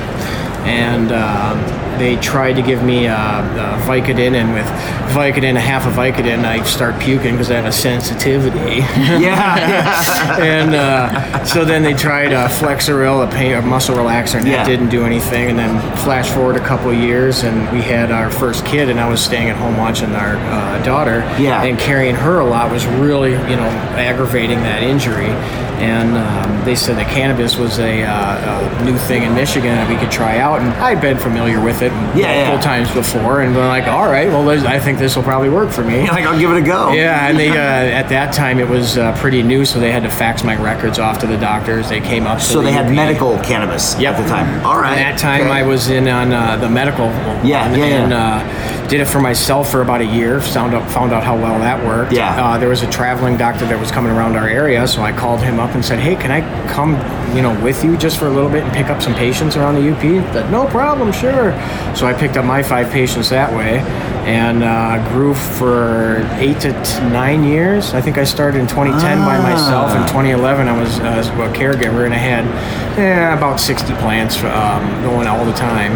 And 0.66 1.12
um, 1.12 1.60
they 2.00 2.16
tried 2.18 2.54
to 2.54 2.62
give 2.62 2.84
me 2.84 3.08
uh, 3.08 3.16
uh, 3.16 3.86
Vicodin, 3.86 4.34
and 4.34 4.54
with 4.54 4.66
Vicodin, 5.14 5.56
a 5.56 5.60
half 5.60 5.86
of 5.86 5.94
Vicodin, 5.94 6.44
I 6.46 6.64
start 6.64 7.00
puking 7.00 7.32
because 7.34 7.52
I 7.52 7.56
have 7.56 7.66
a 7.66 7.72
sensitivity. 7.72 8.82
Yeah, 9.24 10.38
and 10.42 10.74
uh, 10.76 11.44
so 11.46 11.64
then 11.66 11.84
they 11.84 11.94
tried 11.94 12.34
uh, 12.34 12.48
Flexeril, 12.48 13.28
a 13.28 13.32
pain, 13.32 13.54
a 13.54 13.62
muscle 13.62 13.96
relaxer, 13.96 14.36
and 14.40 14.48
Yeah. 14.48 14.58
that 14.58 14.66
didn't 14.68 14.90
do 14.90 15.04
anything. 15.06 15.50
And 15.50 15.60
then 15.60 15.80
flash 15.98 16.30
forward 16.30 16.56
a 16.56 16.66
couple 16.66 16.92
years, 16.94 17.44
and 17.44 17.72
we 17.72 17.82
had 17.82 18.12
our 18.12 18.32
first 18.32 18.66
kid, 18.66 18.90
and 18.90 19.00
I 19.00 19.08
was 19.08 19.22
staying 19.24 19.50
at 19.50 19.56
home 19.58 19.78
watching 19.78 20.14
our 20.16 20.36
uh, 20.38 20.84
daughter. 20.84 21.20
Yeah. 21.40 21.64
And 21.64 21.78
carrying 21.78 22.16
her 22.16 22.40
a 22.40 22.46
lot 22.46 22.72
was 22.72 22.86
really, 22.88 23.32
you 23.32 23.56
know, 23.56 23.70
aggravating 23.98 24.60
that 24.62 24.82
injury. 24.84 25.30
And 25.84 26.16
um, 26.18 26.66
they 26.66 26.76
said 26.76 26.98
that 26.98 27.10
cannabis 27.10 27.58
was 27.58 27.80
a, 27.80 28.04
uh, 28.04 28.80
a 28.82 28.86
new 28.86 28.98
thing 28.98 29.24
in 29.24 29.34
Michigan 29.36 29.76
that 29.76 29.90
we 29.90 29.98
could 29.98 30.12
try 30.12 30.38
out, 30.40 30.53
and 30.62 30.70
I'd 30.76 31.02
been 31.02 31.18
familiar 31.18 31.62
with 31.62 31.82
it 31.82 31.92
Yeah, 31.92 32.16
yeah. 32.16 32.36
multiple 32.50 32.64
times 32.64 32.92
before, 32.94 33.42
and 33.42 33.54
been 33.54 33.68
like, 33.68 33.88
all 33.88 34.06
right, 34.08 34.28
well, 34.28 34.48
I 34.68 34.80
think 34.80 35.00
this 35.00 35.16
will 35.16 35.24
probably 35.24 35.50
work 35.50 35.72
for 35.72 35.84
me. 35.84 36.08
like 36.10 36.26
I'll 36.26 36.40
give 36.40 36.52
it 36.52 36.58
a 36.58 36.62
go. 36.66 36.92
Yeah, 36.94 37.28
and 37.28 37.38
they 37.38 37.50
uh, 37.52 37.56
at 37.56 38.10
that 38.10 38.34
time 38.34 38.60
it 38.60 38.68
was 38.68 38.98
uh, 38.98 39.16
pretty 39.20 39.42
new, 39.44 39.66
so 39.66 39.80
they 39.80 39.92
had 39.92 40.04
to 40.04 40.10
fax 40.10 40.44
my 40.44 40.56
records 40.62 41.00
off 41.00 41.20
to 41.20 41.28
the 41.28 41.38
doctors. 41.38 41.90
They 41.90 42.00
came 42.02 42.26
up. 42.28 42.40
So 42.42 42.60
the 42.60 42.66
they 42.66 42.72
had 42.72 42.88
UP. 42.88 42.94
medical 42.94 43.38
cannabis 43.40 44.00
Yep. 44.00 44.16
at 44.16 44.24
the 44.24 44.30
time. 44.30 44.66
All 44.66 44.80
right. 44.80 44.98
At 44.98 45.14
that 45.14 45.20
time, 45.20 45.42
okay. 45.42 45.50
I 45.52 45.64
was 45.64 45.90
in 45.90 46.08
on 46.08 46.32
uh, 46.34 46.58
the 46.58 46.70
medical. 46.70 47.06
Yeah, 47.06 47.70
yeah, 47.72 47.76
yeah. 47.76 47.86
and 48.04 48.14
uh, 48.14 48.88
did 48.88 49.00
it 49.02 49.06
for 49.06 49.20
myself 49.20 49.72
for 49.72 49.82
about 49.82 50.02
a 50.02 50.06
year. 50.06 50.40
Found 50.42 50.74
out 50.74 50.90
found 50.92 51.12
out 51.14 51.24
how 51.24 51.36
well 51.36 51.58
that 51.60 51.84
worked. 51.86 52.12
Yeah. 52.14 52.36
Uh, 52.42 52.58
there 52.58 52.70
was 52.70 52.84
a 52.84 52.90
traveling 52.92 53.38
doctor 53.38 53.66
that 53.66 53.80
was 53.80 53.92
coming 53.92 54.12
around 54.12 54.36
our 54.36 54.48
area, 54.48 54.88
so 54.88 55.02
I 55.02 55.12
called 55.12 55.42
him 55.42 55.60
up 55.60 55.74
and 55.76 55.84
said, 55.84 56.00
"Hey, 56.00 56.16
can 56.16 56.32
I 56.32 56.42
come, 56.72 56.92
you 57.36 57.42
know, 57.42 57.58
with 57.64 57.84
you 57.84 57.98
just 57.98 58.18
for 58.18 58.28
a 58.28 58.30
little 58.30 58.50
bit 58.50 58.64
and 58.64 58.72
pick 58.74 58.88
up 58.88 59.02
some 59.02 59.14
patients 59.16 59.56
around 59.56 59.76
the 59.76 59.92
UP?" 59.92 60.04
He 60.44 60.50
said, 60.50 60.52
"No 60.52 60.66
problem, 60.68 61.12
sure." 61.12 61.52
So 61.96 62.06
I 62.08 62.14
picked 62.14 62.38
up 62.38 62.46
my 62.46 62.64
five 62.64 62.90
patients 62.92 63.30
that 63.30 63.52
way, 63.54 63.80
and 64.26 64.64
uh, 64.64 64.98
grew 65.10 65.34
for 65.34 66.28
eight 66.40 66.60
to 66.62 66.72
t- 66.84 67.00
nine 67.10 67.44
years. 67.44 67.94
I 67.94 68.02
think 68.02 68.18
I 68.18 68.24
started 68.24 68.60
in 68.60 68.68
2010 68.68 69.20
by 69.20 69.38
myself. 69.42 69.92
In 69.92 69.98
Ah. 70.04 70.08
2011, 70.08 70.68
I 70.68 70.80
was 70.80 71.00
uh, 71.00 71.44
a 71.44 71.54
caregiver, 71.58 72.06
and 72.06 72.14
I 72.14 72.18
had 72.18 72.46
eh, 73.00 73.34
about 73.38 73.60
60 73.60 73.94
plants 73.96 74.38
um, 74.44 75.04
going 75.04 75.28
all 75.28 75.46
the 75.46 75.54
time. 75.54 75.92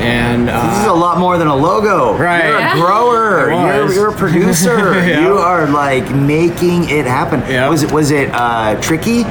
And 0.00 0.50
uh, 0.50 0.70
This 0.70 0.80
is 0.82 0.86
a 0.88 0.92
lot 0.92 1.18
more 1.18 1.38
than 1.38 1.48
a 1.48 1.56
logo. 1.56 2.16
Right. 2.18 2.44
You're 2.46 2.58
a 2.60 2.72
grower. 2.74 3.50
You're, 3.50 3.92
you're 3.94 4.10
a 4.10 4.16
producer. 4.24 4.92
Yeah. 4.94 5.22
You 5.26 5.38
are 5.38 5.66
like 5.68 6.10
making 6.14 6.88
it 6.90 7.06
happen. 7.06 7.40
Yeah. 7.50 7.68
Was 7.70 7.82
it 7.82 7.90
was 7.90 8.10
it 8.10 8.28
uh, 8.32 8.78
tricky 8.82 9.24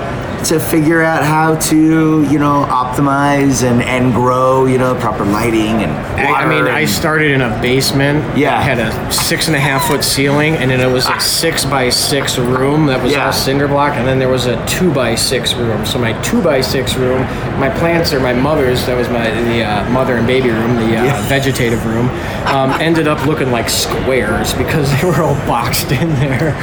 to 0.46 0.60
figure 0.60 1.02
out 1.02 1.24
how 1.24 1.56
to 1.56 2.24
you 2.32 2.40
know 2.40 2.66
optimize 2.70 3.64
and 3.64 3.82
and 3.82 4.14
grow 4.14 4.66
you 4.66 4.78
know 4.78 4.96
proper 4.96 5.26
lighting 5.26 5.84
and 5.84 5.92
I? 5.92 6.44
I 6.44 6.46
mean, 6.50 6.66
I 6.68 6.86
started 6.86 7.32
in 7.32 7.42
a 7.42 7.50
basement. 7.62 8.38
Yeah. 8.38 8.62
Had 8.62 8.80
a 8.80 9.12
six 9.12 9.48
and 9.48 9.56
a 9.56 9.60
half 9.60 9.88
foot 9.88 10.04
ceiling, 10.04 10.56
and 10.56 10.70
then 10.72 10.80
it 10.80 10.92
was 10.92 11.08
a 11.08 11.20
six 11.20 11.66
by 11.66 11.90
six 11.90 12.38
room 12.38 12.86
that 12.88 13.02
was 13.04 13.12
Yeah. 13.14 13.28
all 13.28 13.34
cinder 13.34 13.68
block, 13.68 13.94
and 13.96 14.08
then 14.08 14.20
there 14.20 14.30
was 14.30 14.46
a 14.46 14.64
two 14.66 14.94
by 14.94 15.16
six 15.16 15.54
room. 15.56 15.86
So 15.86 16.00
my 16.00 16.14
two 16.22 16.42
by 16.42 16.62
six 16.62 16.96
room, 16.96 17.22
my 17.60 17.70
plants 17.70 18.14
are 18.14 18.20
my 18.20 18.34
mother's. 18.34 18.86
That 18.86 18.98
was 18.98 19.10
my 19.10 19.30
the 19.30 19.64
uh, 19.64 19.90
mother 19.92 20.16
and 20.18 20.28
baby 20.28 20.50
room, 20.50 20.76
the 20.76 20.98
uh, 20.98 21.04
Yeah. 21.06 21.22
vegetative 21.30 21.86
room. 21.86 22.10
Um, 22.48 22.72
ended 22.80 23.08
up 23.08 23.26
looking 23.26 23.52
like 23.52 23.70
squares 23.70 24.54
because 24.54 24.90
they 25.02 25.08
were 25.08 25.22
all 25.22 25.36
boxed 25.48 25.92
in 25.92 26.10
there. 26.16 26.54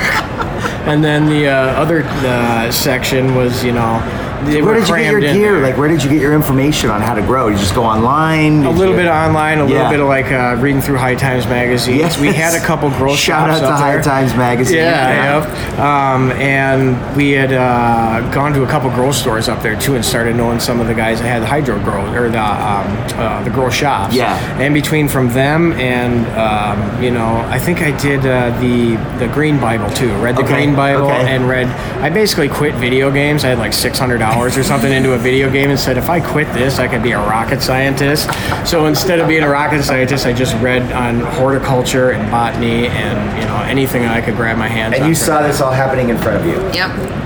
And 0.87 1.03
then 1.03 1.27
the 1.27 1.49
uh, 1.49 1.55
other 1.81 2.03
uh, 2.05 2.71
section 2.71 3.35
was, 3.35 3.65
you 3.65 3.73
know, 3.73 4.01
they 4.45 4.63
Where 4.63 4.75
did 4.75 4.89
you 4.89 4.97
get 4.97 5.11
your 5.11 5.21
gear? 5.21 5.61
Like, 5.61 5.77
where 5.77 5.89
did 5.89 6.03
you 6.03 6.11
get 6.11 6.21
your 6.21 6.33
information 6.35 6.91
on 6.91 7.01
how 7.01 7.15
to 7.15 7.23
grow? 7.23 7.49
Did 7.49 7.57
you 7.59 7.61
just 7.63 7.75
go 7.75 7.85
online? 7.85 8.65
A 8.65 8.71
little 8.71 8.95
you- 8.95 9.01
bit 9.01 9.09
online, 9.09 9.59
a 9.59 9.67
Yeah. 9.67 9.75
little 9.77 9.91
bit 9.91 10.01
of 10.01 10.09
like 10.09 10.31
uh, 10.33 10.57
reading 10.61 10.81
through 10.81 10.99
High 10.99 11.15
Times 11.15 11.47
magazines. 11.47 11.99
Yes. 11.99 12.19
We 12.21 12.33
had 12.33 12.55
a 12.55 12.65
couple 12.65 12.91
grow 12.91 13.15
Shout 13.15 13.49
shops 13.51 13.63
out 13.63 13.69
to 13.71 13.77
High 13.77 13.93
there. 13.93 14.03
Times 14.03 14.35
magazine. 14.35 14.77
Yeah, 14.79 15.41
yep. 15.41 15.79
Um, 15.79 16.31
and 16.33 17.17
we 17.17 17.31
had 17.33 17.53
uh, 17.53 18.21
gone 18.33 18.53
to 18.55 18.63
a 18.63 18.67
couple 18.67 18.91
grow 18.91 19.13
stores 19.13 19.49
up 19.49 19.63
there 19.63 19.77
too, 19.79 19.95
and 19.95 20.05
started 20.05 20.37
knowing 20.37 20.61
some 20.61 20.81
of 20.81 20.87
the 20.87 20.95
guys 20.95 21.21
that 21.21 21.27
had 21.29 21.43
the 21.43 21.47
hydro 21.47 21.79
grow 21.83 22.05
or 22.15 22.29
the 22.29 22.39
um, 22.41 22.87
uh, 23.19 23.43
the 23.45 23.51
grow 23.51 23.71
shops. 23.71 24.15
Yeah. 24.15 24.37
And 24.61 24.75
between 24.75 25.09
from 25.09 25.29
them 25.33 25.73
and 25.75 26.27
um, 26.39 27.03
you 27.03 27.11
know, 27.11 27.37
I 27.49 27.59
think 27.59 27.81
I 27.83 27.91
did 27.97 28.21
uh, 28.27 28.51
the 28.61 28.97
the 29.19 29.29
Green 29.33 29.59
Bible 29.61 29.89
too. 29.91 30.13
Read 30.17 30.37
the 30.37 30.43
Okay, 30.43 30.55
Green 30.55 30.75
Bible 30.75 31.07
okay. 31.07 31.35
and 31.35 31.49
read. 31.49 31.67
I 32.03 32.11
basically 32.11 32.49
quit 32.49 32.75
video 32.75 33.11
games. 33.11 33.45
I 33.45 33.49
had 33.49 33.59
like 33.59 33.73
six 33.73 33.99
hundred 33.99 34.21
hours 34.23 34.32
or 34.37 34.63
something 34.63 34.91
into 34.93 35.13
a 35.13 35.19
video 35.19 35.51
game, 35.51 35.71
and 35.71 35.79
said 35.79 35.99
if 35.99 36.09
I 36.09 36.19
quit 36.21 36.47
this, 36.55 36.79
I 36.79 36.89
could 36.89 37.03
be 37.03 37.13
a 37.13 37.19
rocket 37.19 37.61
scientist. 37.61 38.31
So 38.67 38.87
instead 38.87 39.21
of 39.21 39.29
being 39.29 39.43
a 39.43 39.49
rocket 39.49 39.83
scientist, 39.83 40.25
I 40.27 40.33
just 40.33 40.55
read 40.57 40.91
on 40.93 41.21
horticulture 41.21 42.13
and 42.13 42.31
botany 42.31 42.87
and 42.89 43.39
you 43.41 43.47
know 43.47 43.57
anything 43.65 44.05
I 44.07 44.21
could 44.23 44.37
grab 44.37 44.57
my 44.57 44.69
hands. 44.69 44.95
And 44.97 45.07
you 45.07 45.15
for 45.15 45.21
saw 45.21 45.43
this 45.43 45.61
all 45.61 45.73
happening 45.73 46.09
in 46.09 46.17
front 46.19 46.39
of 46.41 46.47
you. 46.47 46.55
Yep. 46.73 46.75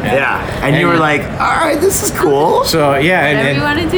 Yeah. 0.07 0.64
And, 0.64 0.77
you 0.77 0.87
were 0.87 0.97
like, 0.99 1.23
all 1.23 1.57
right, 1.57 1.81
this 1.81 2.03
is 2.03 2.16
cool. 2.16 2.64
So 2.64 2.97
yeah, 2.97 3.27
Whatever 3.27 3.49
and- 3.49 3.57
you 3.57 3.62
want 3.62 3.79
to 3.81 3.90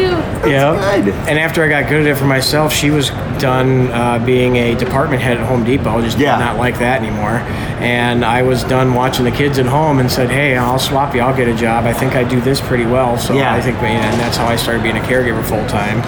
do. 0.44 0.48
yeah. 0.50 1.02
good. 1.04 1.14
And 1.28 1.38
after 1.38 1.62
I 1.62 1.68
got 1.68 1.88
good 1.88 2.00
at 2.02 2.06
it 2.06 2.16
for 2.16 2.24
myself, 2.26 2.72
she 2.72 2.90
was 2.90 3.10
done 3.38 3.88
uh, 3.92 4.18
being 4.24 4.56
a 4.56 4.74
department 4.74 5.22
head 5.22 5.36
at 5.36 5.46
Home 5.46 5.64
Depot. 5.64 6.00
Just 6.02 6.18
Yeah. 6.18 6.36
did 6.36 6.44
not 6.44 6.56
like 6.56 6.78
that 6.78 7.00
anymore. 7.02 7.40
And 7.80 8.24
I 8.24 8.42
was 8.42 8.64
done 8.64 8.94
watching 8.94 9.24
the 9.24 9.30
kids 9.30 9.58
at 9.58 9.66
home 9.66 10.00
and 10.00 10.10
said, 10.10 10.30
"Hey, 10.30 10.56
I'll 10.56 10.78
swap 10.78 11.14
you. 11.14 11.20
I'll 11.22 11.36
get 11.36 11.48
a 11.48 11.54
job. 11.54 11.84
I 11.86 11.92
think 11.92 12.16
I 12.16 12.24
do 12.24 12.40
this 12.40 12.60
pretty 12.60 12.86
well." 12.86 13.16
So 13.18 13.34
Yeah. 13.34 13.54
I 13.54 13.60
think, 13.60 13.80
and 13.82 14.20
that's 14.20 14.36
how 14.36 14.46
I 14.46 14.56
started 14.56 14.82
being 14.82 14.96
a 14.96 15.00
caregiver 15.00 15.42
full 15.44 15.64
time. 15.66 16.02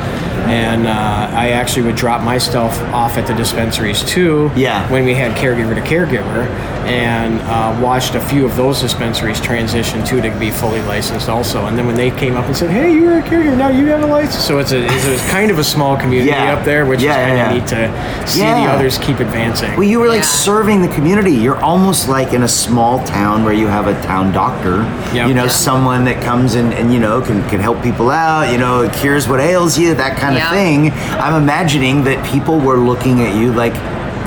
And 0.48 0.86
uh, 0.86 1.30
I 1.36 1.50
actually 1.50 1.82
would 1.82 1.96
drop 1.96 2.22
my 2.22 2.38
stuff 2.38 2.78
off 2.92 3.16
at 3.18 3.26
the 3.26 3.34
dispensaries 3.34 4.02
too. 4.04 4.50
Yeah. 4.56 4.90
When 4.90 5.04
we 5.04 5.14
had 5.14 5.36
caregiver 5.36 5.74
to 5.74 5.80
caregiver, 5.80 6.46
and 6.86 7.38
uh, 7.42 7.78
watched 7.80 8.14
a 8.14 8.20
few 8.20 8.44
of 8.44 8.56
those 8.56 8.80
dispensaries 8.80 9.40
transition 9.40 10.04
too 10.04 10.20
to 10.20 10.30
be 10.38 10.50
fully 10.50 10.80
licensed 10.82 11.28
also. 11.28 11.66
And 11.66 11.78
then 11.78 11.86
when 11.86 11.94
they 11.94 12.10
came 12.10 12.36
up 12.36 12.46
and 12.46 12.56
said, 12.56 12.70
"Hey, 12.70 12.92
you 12.94 13.04
were 13.04 13.18
a 13.18 13.22
caregiver, 13.22 13.56
now 13.56 13.68
you 13.68 13.86
have 13.86 14.02
a 14.02 14.06
license," 14.06 14.42
so 14.44 14.58
it's 14.58 14.72
a 14.72 14.84
it's, 14.84 15.04
it's 15.06 15.30
kind 15.30 15.50
of 15.50 15.58
a 15.58 15.64
small 15.64 15.96
community 15.96 16.30
Yeah. 16.30 16.54
up 16.54 16.64
there, 16.64 16.86
which 16.86 17.00
Yeah, 17.02 17.10
is 17.10 17.16
kind 17.16 17.36
yeah, 17.36 17.46
of 17.50 17.70
yeah. 17.70 17.86
neat 17.86 18.24
to 18.24 18.28
see 18.30 18.40
Yeah. 18.40 18.64
the 18.66 18.72
others 18.72 18.98
keep 18.98 19.20
advancing. 19.20 19.70
Well, 19.76 19.84
you 19.84 20.00
were 20.00 20.08
like 20.08 20.20
Yeah. 20.22 20.26
serving 20.26 20.82
the 20.82 20.88
community. 20.88 21.32
You're 21.32 21.60
almost 21.60 22.08
like 22.08 22.32
in 22.32 22.42
a 22.42 22.48
small 22.48 23.04
town 23.04 23.44
where 23.44 23.52
you 23.54 23.66
have 23.68 23.86
a 23.86 23.94
town 24.02 24.32
doctor. 24.32 24.82
Yep. 25.14 25.28
You 25.28 25.34
know, 25.34 25.44
Yeah. 25.44 25.50
someone 25.50 26.04
that 26.06 26.20
comes 26.22 26.54
in 26.54 26.72
and, 26.72 26.92
you 26.92 26.98
know, 26.98 27.20
can, 27.20 27.46
can 27.48 27.60
help 27.60 27.82
people 27.82 28.10
out, 28.10 28.50
you 28.50 28.58
know, 28.58 28.88
cures 28.94 29.28
what 29.28 29.38
ails 29.40 29.78
you, 29.78 29.94
that 29.94 30.16
kind 30.16 30.29
Yeah. 30.36 30.48
of 30.48 30.54
thing. 30.54 30.90
I'm 31.20 31.42
imagining 31.42 32.04
that 32.04 32.24
people 32.26 32.58
were 32.58 32.78
looking 32.78 33.20
at 33.22 33.34
you 33.36 33.52
like, 33.52 33.74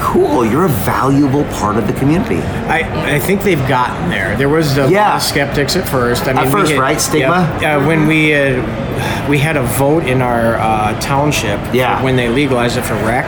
cool, 0.02 0.46
you're 0.46 0.66
a 0.66 0.70
valuable 0.70 1.46
part 1.46 1.78
of 1.78 1.88
the 1.88 1.94
community. 1.94 2.38
I, 2.68 3.16
I 3.16 3.20
think 3.20 3.42
they've 3.42 3.66
gotten 3.68 4.10
there. 4.10 4.36
There 4.36 4.50
was 4.50 4.78
a 4.78 4.90
Yeah. 4.90 5.10
lot 5.10 5.16
of 5.18 5.24
skeptics 5.24 5.76
at 5.76 5.88
first. 5.88 6.28
I 6.28 6.34
mean, 6.34 6.46
we 6.46 6.52
first, 6.52 6.72
had- 6.72 6.80
right? 6.80 7.00
Stigma? 7.00 7.58
Yeah. 7.62 7.78
Uh, 7.78 7.88
when 7.88 8.06
we 8.08 8.30
had, 8.30 9.30
we 9.30 9.38
had 9.38 9.56
a 9.56 9.64
vote 9.64 10.04
in 10.06 10.22
our 10.22 10.56
uh, 10.56 11.00
township 11.00 11.60
Yeah. 11.74 12.02
when 12.04 12.16
they 12.16 12.28
legalized 12.28 12.78
it 12.78 12.82
for 12.84 12.96
rec, 12.96 13.26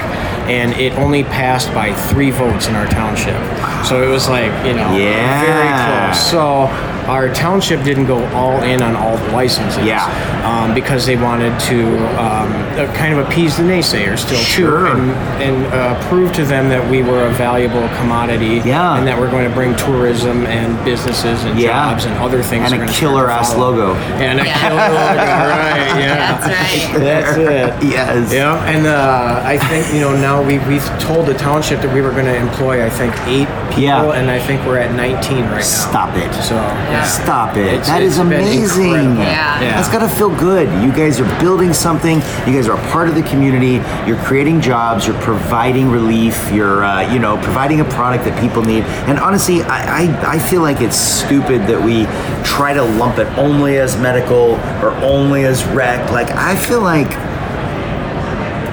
and 0.50 0.74
it 0.74 0.94
only 0.98 1.24
passed 1.24 1.74
by 1.74 1.94
three 1.94 2.30
votes 2.32 2.68
in 2.68 2.76
our 2.76 2.88
township. 2.88 3.40
So 3.86 4.04
it 4.04 4.10
was 4.10 4.28
like 4.30 4.52
you 4.66 4.74
know 4.74 4.96
Yeah. 4.98 5.42
very 5.46 6.12
close. 6.12 6.30
So 6.30 6.68
our 7.08 7.34
township 7.34 7.84
didn't 7.84 8.06
go 8.08 8.24
all 8.34 8.62
in 8.63 8.82
on 8.82 8.96
all 8.96 9.18
the 9.18 9.32
licenses. 9.32 9.84
Yeah. 9.86 10.06
Um, 10.46 10.74
because 10.76 11.06
they 11.06 11.15
wanted 11.15 11.58
to 11.62 11.86
um, 12.22 12.52
uh, 12.78 12.91
kind 12.96 13.18
of 13.18 13.28
appease 13.28 13.58
the 13.58 13.63
naysayers 13.63 14.20
still 14.20 14.38
Sure. 14.38 14.86
too, 14.86 15.02
and, 15.02 15.12
and 15.41 15.65
uh, 15.74 16.10
prove 16.10 16.32
to 16.34 16.46
them 16.46 16.70
that 16.70 16.89
we 16.89 17.02
were 17.02 17.26
a 17.26 17.32
valuable 17.32 17.88
commodity. 17.98 18.62
Yeah. 18.68 18.98
And 18.98 19.08
that 19.08 19.18
we're 19.20 19.32
going 19.32 19.48
to 19.48 19.54
bring 19.56 19.76
tourism 19.76 20.46
and 20.48 20.84
businesses 20.86 21.44
and 21.46 21.60
Yeah. 21.60 21.89
jobs 21.91 22.06
and 22.06 22.15
other 22.18 22.41
things. 22.44 22.65
And 22.72 22.76
a 22.76 22.78
gonna 22.86 22.91
start 22.91 23.00
killer 23.00 23.30
ass 23.30 23.56
logo. 23.56 23.94
And 24.22 24.39
a 24.39 24.46
Yeah. 24.46 24.60
killer 24.60 24.89
logo, 24.89 25.15
right? 25.15 26.00
Yeah. 26.00 26.38
That's 26.46 26.46
right. 26.94 27.00
That's 27.02 27.38
it. 27.38 27.89
Yes. 27.89 28.34
Yeah, 28.34 28.63
and 28.65 28.86
uh, 28.88 29.41
I 29.44 29.58
think 29.58 29.94
you 29.94 30.02
know 30.02 30.15
now 30.15 30.41
we 30.41 30.60
we've 30.60 30.86
told 31.00 31.26
the 31.26 31.34
township 31.36 31.82
that 31.82 31.94
we 31.94 32.02
were 32.02 32.12
going 32.12 32.26
to 32.26 32.36
employ 32.36 32.84
I 32.86 32.89
think 32.89 33.13
eight 33.28 33.48
people, 33.70 33.84
Yeah. 33.84 34.12
and 34.12 34.30
I 34.30 34.39
think 34.39 34.65
we're 34.65 34.78
at 34.80 34.94
19 34.94 35.44
right 35.46 35.52
now. 35.52 35.62
Stop 35.62 36.15
it. 36.18 36.32
So 36.44 36.56
yeah. 36.96 37.08
Stop 37.08 37.58
it. 37.58 37.66
It's- 37.68 37.88
that 37.88 38.02
it's 38.02 38.14
is 38.14 38.20
amazing. 38.20 39.18
Yeah. 39.18 39.62
Yeah. 39.62 39.76
That's 39.82 39.90
got 39.90 40.00
to 40.00 40.10
feel 40.10 40.30
good. 40.38 40.68
You 40.84 40.92
guys 40.92 41.20
are 41.20 41.40
building 41.40 41.74
something. 41.74 42.18
You 42.48 42.54
guys 42.54 42.68
are 42.68 42.78
a 42.78 42.92
part 42.92 43.08
of 43.10 43.16
the 43.16 43.24
community. 43.24 43.76
You're 44.08 44.22
creating 44.24 44.62
jobs. 44.62 45.06
You're 45.08 45.20
providing 45.22 45.90
relief. 45.90 46.52
You're, 46.52 46.84
uh, 46.84 47.12
you 47.14 47.20
know, 47.20 47.38
providing 47.44 47.82
a 47.82 47.86
product 47.86 48.24
that 48.26 48.40
people 48.42 48.62
need. 48.64 48.84
And 49.10 49.20
honestly, 49.20 49.62
I, 49.64 50.04
I, 50.06 50.36
I 50.36 50.40
feel 50.40 50.62
like 50.62 50.82
it's 50.82 50.96
stupid 50.98 51.62
that 51.68 51.82
we 51.82 52.06
try 52.44 52.74
to 52.74 52.84
lump 52.84 53.18
it 53.18 53.28
only 53.38 53.78
as 53.78 53.98
medical 53.98 54.54
or 54.84 54.92
only 55.04 55.46
as 55.46 55.64
rec. 55.66 56.12
Like, 56.12 56.30
I 56.32 56.56
feel 56.56 56.82
like 56.82 57.10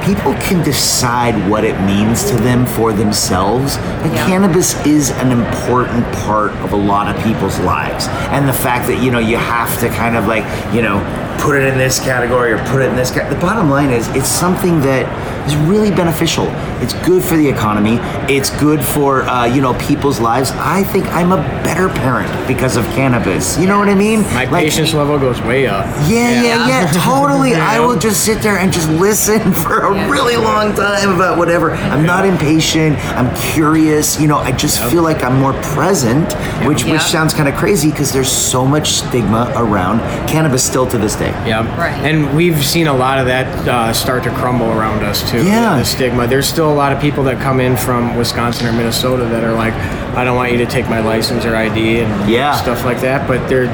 people 0.04 0.34
can 0.34 0.62
decide 0.64 1.34
what 1.48 1.64
it 1.64 1.80
means 1.82 2.24
to 2.30 2.36
them 2.36 2.66
for 2.66 2.92
themselves. 2.92 3.76
And 4.02 4.12
Yeah. 4.12 4.26
cannabis 4.26 4.74
is 4.86 5.10
an 5.10 5.30
important 5.30 6.10
part 6.24 6.52
of 6.64 6.72
a 6.72 6.76
lot 6.76 7.08
of 7.08 7.22
people's 7.22 7.58
lives. 7.60 8.08
And 8.30 8.48
the 8.48 8.52
fact 8.52 8.86
that, 8.88 8.98
you 8.98 9.10
know, 9.10 9.18
you 9.20 9.36
have 9.36 9.78
to 9.80 9.88
kind 9.88 10.16
of 10.16 10.26
like, 10.26 10.44
you 10.72 10.82
know, 10.82 11.00
put 11.38 11.56
it 11.56 11.64
in 11.64 11.78
this 11.78 11.98
category 11.98 12.52
or 12.52 12.58
put 12.58 12.82
it 12.82 12.88
in 12.88 12.96
this 12.96 13.10
category. 13.10 13.34
The 13.34 13.40
bottom 13.46 13.70
line 13.70 13.90
is 13.90 14.08
it's 14.14 14.28
something 14.28 14.80
that 14.82 15.06
is 15.46 15.56
really 15.56 15.90
beneficial. 15.90 16.46
It's 16.82 16.94
good 17.06 17.22
for 17.22 17.36
the 17.36 17.48
economy. 17.48 17.98
It's 18.32 18.50
good 18.50 18.84
for, 18.84 19.22
uh, 19.22 19.44
you 19.46 19.60
know, 19.60 19.74
people's 19.74 20.20
lives. 20.20 20.50
I 20.52 20.82
think 20.84 21.06
I'm 21.08 21.32
a 21.32 21.36
better 21.64 21.88
parent 21.88 22.30
because 22.48 22.76
of 22.76 22.84
cannabis. 22.86 23.58
You 23.58 23.66
know 23.66 23.78
what 23.78 23.88
I 23.88 23.94
mean? 23.94 24.22
My 24.34 24.44
Like- 24.44 24.64
patience 24.64 24.92
level 24.94 25.18
goes 25.18 25.40
way 25.42 25.66
up. 25.66 25.86
yeah, 26.08 26.42
yeah, 26.42 26.68
yeah, 26.68 26.86
totally. 26.92 27.54
I 27.54 27.78
will 27.80 27.96
just 27.98 28.24
sit 28.24 28.42
there 28.42 28.58
and 28.58 28.72
just 28.72 28.88
listen 28.90 29.52
for 29.64 29.80
a 29.80 29.94
Yeah. 29.94 30.10
really 30.10 30.36
long 30.36 30.74
time 30.74 31.10
about 31.14 31.38
whatever. 31.38 31.72
I'm 31.74 32.04
not 32.04 32.24
impatient. 32.24 32.96
I'm 33.16 33.34
curious. 33.36 34.20
You 34.20 34.28
know, 34.28 34.38
I 34.38 34.52
just 34.52 34.82
feel 34.90 35.02
like 35.02 35.22
I'm 35.24 35.38
more 35.40 35.52
present, 35.74 36.32
which 36.66 36.84
Yeah. 36.84 36.92
which 36.94 37.02
sounds 37.02 37.34
kind 37.34 37.48
of 37.48 37.54
crazy 37.56 37.90
because 37.90 38.12
there's 38.12 38.30
so 38.30 38.64
much 38.66 38.92
stigma 38.92 39.52
around 39.56 40.00
cannabis 40.28 40.62
still 40.64 40.86
to 40.86 40.98
this 40.98 41.14
day. 41.14 41.32
Yeah, 41.46 41.62
Right. 41.78 41.92
And 42.04 42.34
we've 42.36 42.64
seen 42.64 42.86
a 42.86 42.92
lot 42.94 43.18
of 43.18 43.26
that 43.26 43.46
uh, 43.68 43.92
start 43.92 44.22
to 44.24 44.30
crumble 44.30 44.70
around 44.72 45.02
us 45.04 45.22
too. 45.32 45.44
Yeah. 45.44 45.78
the 45.78 45.84
stigma. 45.84 46.26
There's 46.26 46.46
still 46.48 46.70
a 46.70 46.74
lot 46.74 46.92
of 46.92 47.00
people 47.00 47.24
that 47.24 47.40
come 47.42 47.58
in 47.60 47.76
from 47.76 48.16
Wisconsin 48.16 48.66
or 48.66 48.72
Minnesota 48.72 49.24
that 49.24 49.42
are 49.42 49.52
like, 49.54 49.72
I 50.16 50.24
don't 50.24 50.36
want 50.36 50.52
you 50.52 50.58
to 50.58 50.66
take 50.66 50.88
my 50.88 51.00
license 51.00 51.44
or 51.44 51.56
ID 51.56 52.00
and 52.00 52.30
Yeah. 52.30 52.52
stuff 52.52 52.84
like 52.84 53.00
that. 53.00 53.26
But 53.26 53.48
they're 53.48 53.66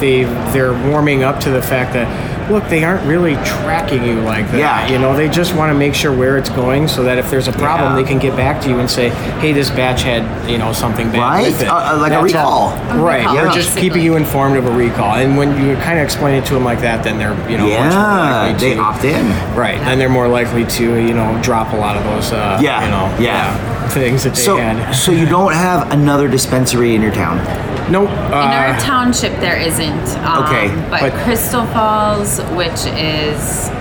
they 0.00 0.24
they're 0.52 0.74
warming 0.90 1.22
up 1.22 1.38
to 1.40 1.50
the 1.50 1.62
fact 1.62 1.92
that 1.94 2.08
look, 2.50 2.68
they 2.68 2.84
aren't 2.84 3.04
really 3.06 3.34
tracking 3.36 4.04
you 4.04 4.20
like 4.20 4.50
that. 4.50 4.58
Yeah. 4.58 4.88
You 4.88 4.98
know, 4.98 5.16
they 5.16 5.28
just 5.28 5.54
want 5.54 5.70
to 5.72 5.78
make 5.78 5.94
sure 5.94 6.12
where 6.16 6.36
it's 6.38 6.50
going 6.50 6.88
so 6.88 7.02
that 7.04 7.18
if 7.18 7.30
there's 7.30 7.48
a 7.48 7.52
problem, 7.52 7.90
Yeah. 7.96 8.02
they 8.02 8.08
can 8.08 8.18
get 8.18 8.36
back 8.36 8.60
to 8.62 8.68
you 8.68 8.78
and 8.80 8.90
say, 8.90 9.08
hey, 9.40 9.52
this 9.52 9.70
batch 9.70 10.02
had 10.02 10.24
you 10.50 10.58
know 10.58 10.72
something 10.72 11.10
bad 11.10 11.18
Right? 11.20 11.46
with 11.46 11.62
it. 11.62 11.68
Uh, 11.68 11.74
uh, 11.94 11.98
like 11.98 12.12
a 12.12 12.20
That's 12.22 12.34
all. 12.34 12.70
recall. 12.76 12.98
A 12.98 13.02
Right. 13.02 13.18
recall, 13.20 13.34
They're 13.34 13.50
just 13.52 13.76
keeping 13.76 14.02
you 14.02 14.16
informed 14.16 14.56
of 14.56 14.66
a 14.66 14.70
recall, 14.70 15.14
and 15.16 15.36
when 15.36 15.50
you 15.66 15.74
kind 15.76 15.98
of 15.98 16.04
explain 16.04 16.34
it 16.34 16.44
to 16.46 16.54
them 16.54 16.64
like 16.64 16.80
that, 16.80 17.02
then 17.02 17.18
they're 17.18 17.34
you 17.50 17.56
know 17.58 17.64
much 17.66 17.78
more 17.78 17.78
Yeah, 17.92 18.42
likely 18.42 18.68
they 18.68 18.74
to, 18.74 18.80
opt 18.80 19.04
in. 19.04 19.26
Right, 19.56 19.78
and 19.78 20.00
they're 20.00 20.08
more 20.08 20.28
likely 20.28 20.64
to 20.64 20.84
you 20.96 21.14
know 21.14 21.38
drop 21.42 21.72
a 21.72 21.76
lot 21.76 21.96
of 21.96 22.04
those 22.04 22.32
uh, 22.32 22.58
Yeah, 22.60 22.84
you 22.84 22.90
know 22.90 23.22
yeah. 23.24 23.88
things 23.88 24.24
that 24.24 24.34
they 24.34 24.42
So, 24.42 24.56
had. 24.56 24.92
so 24.94 25.12
you 25.12 25.26
don't 25.26 25.52
have 25.52 25.90
another 25.92 26.28
dispensary 26.28 26.94
in 26.94 27.02
your 27.02 27.12
town? 27.12 27.38
Nope. 27.90 28.08
In 28.10 28.32
our 28.32 28.68
Uh, 28.68 28.80
township, 28.80 29.38
there 29.40 29.56
isn't. 29.56 30.08
Um, 30.24 30.44
Okay, 30.44 30.68
But, 30.90 31.00
but- 31.00 31.12
Crystal 31.24 31.66
Falls, 31.66 32.40
which 32.52 32.86
is 32.96 33.68
um, 33.68 33.76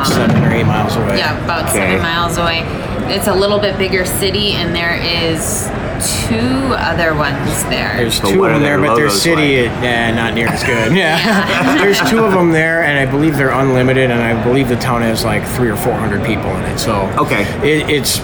about 0.00 0.06
seven 0.06 0.44
or 0.44 0.52
eight 0.52 0.64
miles 0.66 0.96
away. 0.96 1.18
yeah, 1.18 1.38
about 1.44 1.64
Okay. 1.68 1.78
seven 1.78 2.02
miles 2.02 2.36
away, 2.38 2.64
it's 3.08 3.28
a 3.28 3.32
little 3.34 3.58
bit 3.58 3.76
bigger 3.78 4.04
city, 4.04 4.52
and 4.52 4.74
there 4.74 4.94
is 4.94 5.68
two 6.00 6.74
other 6.74 7.14
ones 7.14 7.62
there. 7.64 7.96
There's 7.96 8.14
So 8.20 8.30
two 8.32 8.44
of 8.44 8.52
them 8.52 8.62
there, 8.62 8.78
but 8.78 8.94
their 8.96 9.06
logos 9.06 9.22
city, 9.22 9.52
yeah, 9.82 10.10
not 10.14 10.34
near 10.34 10.48
as 10.48 10.62
good. 10.62 10.92
Yeah, 10.96 11.76
there's 11.82 12.00
two 12.10 12.24
of 12.24 12.32
them 12.32 12.50
there, 12.52 12.82
and 12.84 12.98
I 12.98 13.10
believe 13.10 13.36
they're 13.36 13.50
unlimited, 13.50 14.10
and 14.10 14.22
I 14.22 14.42
believe 14.44 14.68
the 14.68 14.76
town 14.76 15.02
has 15.02 15.24
like 15.24 15.46
three 15.46 15.68
or 15.70 15.76
four 15.76 15.94
hundred 15.94 16.24
people 16.24 16.50
in 16.56 16.62
it. 16.64 16.78
So 16.78 16.94
Okay. 17.18 17.42
it, 17.62 17.88
it's 17.90 18.18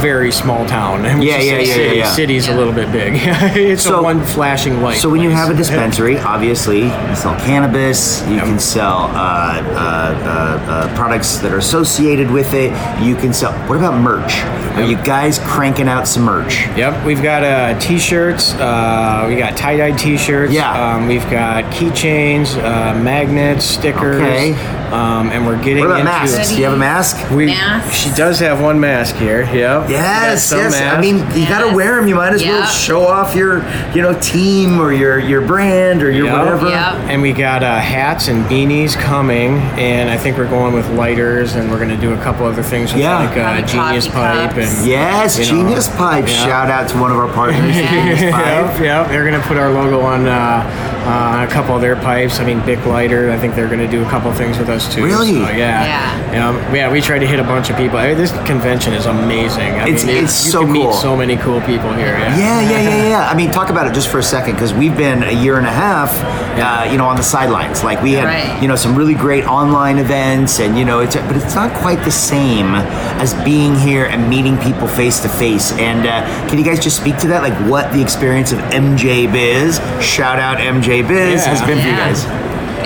very 0.00 0.32
small 0.32 0.64
town. 0.66 1.00
Yeah, 1.20 1.38
yeah, 1.38 1.58
yeah, 1.58 1.64
city. 1.74 1.84
yeah, 1.84 1.92
yeah. 1.92 2.12
City's 2.12 2.48
a 2.48 2.54
little 2.54 2.72
bit 2.72 2.90
big. 2.92 3.12
it's 3.56 3.82
So- 3.82 4.00
a 4.00 4.02
one 4.02 4.24
flashing 4.24 4.80
light. 4.82 4.96
So 4.96 5.08
when 5.10 5.20
you 5.20 5.30
have 5.30 5.50
a 5.50 5.54
dispensary, 5.54 6.18
obviously 6.18 6.84
you 6.84 7.14
sell 7.16 7.36
cannabis, 7.40 8.22
you 8.26 8.36
Yep. 8.36 8.44
can 8.44 8.58
sell 8.58 9.10
uh, 9.12 9.12
uh, 9.14 9.68
uh, 9.74 10.49
uh, 10.70 10.94
products 10.94 11.38
that 11.38 11.52
are 11.52 11.58
associated 11.58 12.30
with 12.30 12.54
it. 12.54 12.70
You 13.02 13.16
can 13.16 13.34
sell. 13.34 13.52
What 13.68 13.76
about 13.76 14.00
merch? 14.00 14.40
Are 14.76 14.84
you 14.84 14.96
guys 14.96 15.38
cranking 15.40 15.88
out 15.88 16.06
some 16.06 16.22
merch? 16.22 16.66
Yep, 16.76 17.04
we've 17.04 17.22
got 17.22 17.42
uh, 17.42 17.78
t-shirts. 17.80 18.54
Uh, 18.54 19.26
we 19.28 19.36
got 19.36 19.56
tie-dye 19.56 19.96
t-shirts. 19.96 20.52
Yeah. 20.52 20.70
Um, 20.94 21.08
we've 21.08 21.28
got 21.28 21.64
keychains, 21.74 22.56
uh, 22.56 22.98
magnets, 23.02 23.64
stickers. 23.64 24.22
Okay. 24.22 24.79
Um, 24.92 25.30
and 25.30 25.46
we're 25.46 25.62
getting 25.62 25.84
What 25.84 26.00
about 26.00 26.00
into. 26.24 26.36
masks? 26.36 26.48
Do 26.50 26.58
you 26.58 26.64
have 26.64 26.72
a 26.72 26.76
mask? 26.76 27.30
We, 27.30 27.46
Masks. 27.46 27.96
She 27.96 28.10
does 28.14 28.40
have 28.40 28.60
one 28.60 28.80
mask 28.80 29.14
here. 29.16 29.42
Yep. 29.42 29.88
Yes, 29.90 30.46
Some 30.46 30.58
yes. 30.58 30.80
I 30.80 31.00
mean, 31.00 31.18
you 31.38 31.48
got 31.48 31.68
to 31.68 31.74
wear 31.76 31.96
them. 31.96 32.08
You 32.08 32.16
might 32.16 32.32
as 32.32 32.42
well 32.42 32.66
show 32.66 33.02
off 33.06 33.34
your, 33.34 33.58
you 33.94 34.02
know, 34.02 34.18
team 34.20 34.80
or 34.80 34.92
your 34.92 35.18
your 35.18 35.40
brand 35.42 36.02
or 36.02 36.10
your 36.10 36.26
Yep. 36.26 36.38
whatever. 36.38 36.68
Yep. 36.68 36.94
And 37.10 37.22
we 37.22 37.32
got 37.32 37.62
uh, 37.62 37.78
hats 37.78 38.28
and 38.28 38.44
beanies 38.46 38.96
coming, 38.98 39.58
and 39.78 40.10
I 40.10 40.16
think 40.16 40.36
we're 40.36 40.48
going 40.48 40.74
with 40.74 40.88
lighters, 40.90 41.54
and 41.54 41.70
we're 41.70 41.78
going 41.78 41.88
to 41.90 41.96
do 41.96 42.12
a 42.12 42.18
couple 42.22 42.46
other 42.46 42.62
things 42.62 42.92
with 42.92 43.02
Yeah. 43.02 43.18
like 43.18 43.36
uh, 43.36 43.42
Probably 43.62 43.62
Genius 43.72 44.08
Pipe 44.08 44.50
cups. 44.54 44.78
and 44.78 44.86
Yes, 44.88 45.38
you 45.38 45.44
know, 45.44 45.50
Genius 45.62 45.88
Pipe. 45.88 46.26
yeah. 46.26 46.44
Shout 46.46 46.68
out 46.70 46.88
to 46.88 46.98
one 46.98 47.10
of 47.12 47.16
our 47.18 47.32
partners, 47.32 47.74
Genius 47.76 48.20
Pipe. 48.32 48.74
Yep, 48.74 48.80
yep. 48.80 49.08
They're 49.08 49.24
gonna 49.30 49.42
put 49.44 49.56
our 49.56 49.70
logo 49.70 50.00
on 50.00 50.26
uh, 50.26 50.64
uh, 51.06 51.46
a 51.48 51.50
couple 51.52 51.74
of 51.74 51.80
their 51.80 51.96
pipes. 51.96 52.40
I 52.40 52.44
mean, 52.44 52.60
Bic 52.66 52.84
Lighter. 52.86 53.30
I 53.30 53.38
think 53.38 53.54
they're 53.54 53.68
gonna 53.68 53.90
do 53.90 54.02
a 54.04 54.08
couple 54.10 54.32
things 54.32 54.58
with 54.58 54.68
us 54.68 54.79
too. 54.88 55.04
Really? 55.04 55.34
So, 55.34 55.50
yeah. 55.50 56.32
Yeah. 56.32 56.48
Um, 56.48 56.56
yeah. 56.74 56.90
We 56.90 57.00
tried 57.00 57.18
to 57.20 57.26
hit 57.26 57.38
a 57.40 57.44
bunch 57.44 57.70
of 57.70 57.76
people. 57.76 57.98
I 57.98 58.08
mean, 58.08 58.16
this 58.18 58.32
convention 58.46 58.92
is 58.94 59.06
amazing. 59.06 59.72
I 59.80 59.88
It's- 59.88 60.04
mean, 60.04 60.16
it- 60.16 60.24
it's 60.24 60.44
you 60.46 60.50
so 60.52 60.60
can 60.64 60.74
cool. 60.74 60.86
meet 60.86 60.94
so 60.94 61.16
many 61.16 61.36
cool 61.36 61.60
people 61.62 61.92
here. 61.94 62.16
Yeah. 62.18 62.36
Yeah, 62.36 62.60
yeah, 62.60 62.80
yeah, 62.80 63.08
yeah. 63.08 63.28
I 63.30 63.34
mean, 63.34 63.50
talk 63.50 63.70
about 63.70 63.86
it 63.86 63.94
just 63.94 64.08
for 64.08 64.18
a 64.18 64.22
second 64.22 64.54
because 64.54 64.72
we've 64.72 64.96
been 64.96 65.22
a 65.22 65.32
year 65.32 65.58
and 65.58 65.66
a 65.66 65.70
half, 65.72 66.10
uh, 66.58 66.88
you 66.90 66.96
know, 66.98 67.06
on 67.06 67.16
the 67.16 67.22
sidelines. 67.22 67.82
Like 67.84 68.02
we 68.02 68.12
had, 68.12 68.24
Right. 68.26 68.62
you 68.62 68.68
know, 68.68 68.76
some 68.76 68.94
really 68.94 69.14
great 69.14 69.44
online 69.46 69.98
events, 69.98 70.60
and 70.60 70.78
you 70.78 70.84
know, 70.84 71.00
it's 71.00 71.16
but 71.16 71.36
it's 71.36 71.54
not 71.54 71.72
quite 71.74 72.02
the 72.04 72.10
same 72.10 72.74
as 73.20 73.34
being 73.44 73.74
here 73.76 74.04
and 74.06 74.28
meeting 74.28 74.56
people 74.58 74.86
face 74.88 75.20
to 75.20 75.28
face. 75.28 75.72
And 75.78 76.06
uh, 76.06 76.22
can 76.48 76.58
you 76.58 76.64
guys 76.64 76.78
just 76.80 76.96
speak 76.96 77.16
to 77.18 77.28
that, 77.28 77.42
like 77.42 77.54
what 77.68 77.92
the 77.92 78.00
experience 78.00 78.52
of 78.52 78.58
MJ 78.72 79.26
Biz, 79.30 79.80
shout 80.00 80.38
out 80.38 80.58
MJ 80.58 81.02
Biz, 81.06 81.42
Yeah. 81.44 81.48
has 81.54 81.60
been 81.62 81.78
for 81.80 81.88
you 81.88 81.96
guys? 81.96 82.24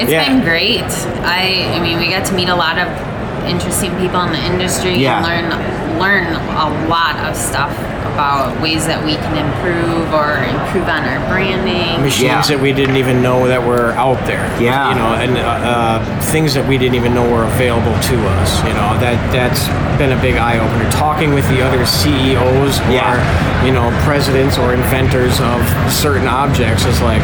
It's 0.00 0.10
Yeah. 0.10 0.24
been 0.28 0.40
great. 0.42 0.82
I 1.24 1.70
I 1.74 1.80
mean, 1.80 1.98
we 1.98 2.08
got 2.10 2.24
to 2.26 2.34
meet 2.34 2.48
a 2.48 2.54
lot 2.54 2.78
of 2.78 2.88
interesting 3.46 3.90
people 3.98 4.20
in 4.22 4.32
the 4.32 4.44
industry 4.52 4.96
Yeah. 4.96 5.18
and 5.18 5.26
learn 5.26 5.98
learn 5.98 6.26
a 6.66 6.88
lot 6.88 7.16
of 7.28 7.36
stuff 7.36 7.70
about 8.12 8.60
ways 8.60 8.86
that 8.86 9.02
we 9.04 9.14
can 9.16 9.34
improve 9.36 10.12
or 10.12 10.36
improve 10.44 10.86
on 10.88 11.02
our 11.04 11.18
branding. 11.28 12.02
Machines 12.02 12.22
Yeah. 12.22 12.42
that 12.56 12.60
we 12.60 12.72
didn't 12.72 12.96
even 12.96 13.22
know 13.22 13.46
that 13.48 13.62
were 13.64 13.92
out 13.92 14.20
there. 14.26 14.44
Yeah. 14.60 14.90
You 14.90 14.94
know, 14.96 15.14
and 15.14 15.38
uh, 15.38 15.40
uh, 15.40 16.20
things 16.30 16.54
that 16.54 16.66
we 16.68 16.78
didn't 16.78 16.94
even 16.96 17.14
know 17.14 17.28
were 17.30 17.44
available 17.44 17.92
to 17.92 18.16
us. 18.38 18.62
You 18.64 18.74
know, 18.74 18.94
that 19.00 19.16
that's 19.32 19.66
been 19.98 20.12
a 20.12 20.20
big 20.20 20.36
eye 20.36 20.58
opener. 20.58 20.90
Talking 20.90 21.34
with 21.34 21.48
the 21.48 21.62
other 21.62 21.84
CEOs 21.86 22.80
or 22.80 22.90
Yeah. 22.92 23.64
you 23.64 23.72
know 23.72 23.90
presidents 24.04 24.58
or 24.58 24.74
inventors 24.74 25.40
of 25.40 25.60
certain 25.92 26.28
objects 26.28 26.84
is 26.84 27.00
like. 27.02 27.22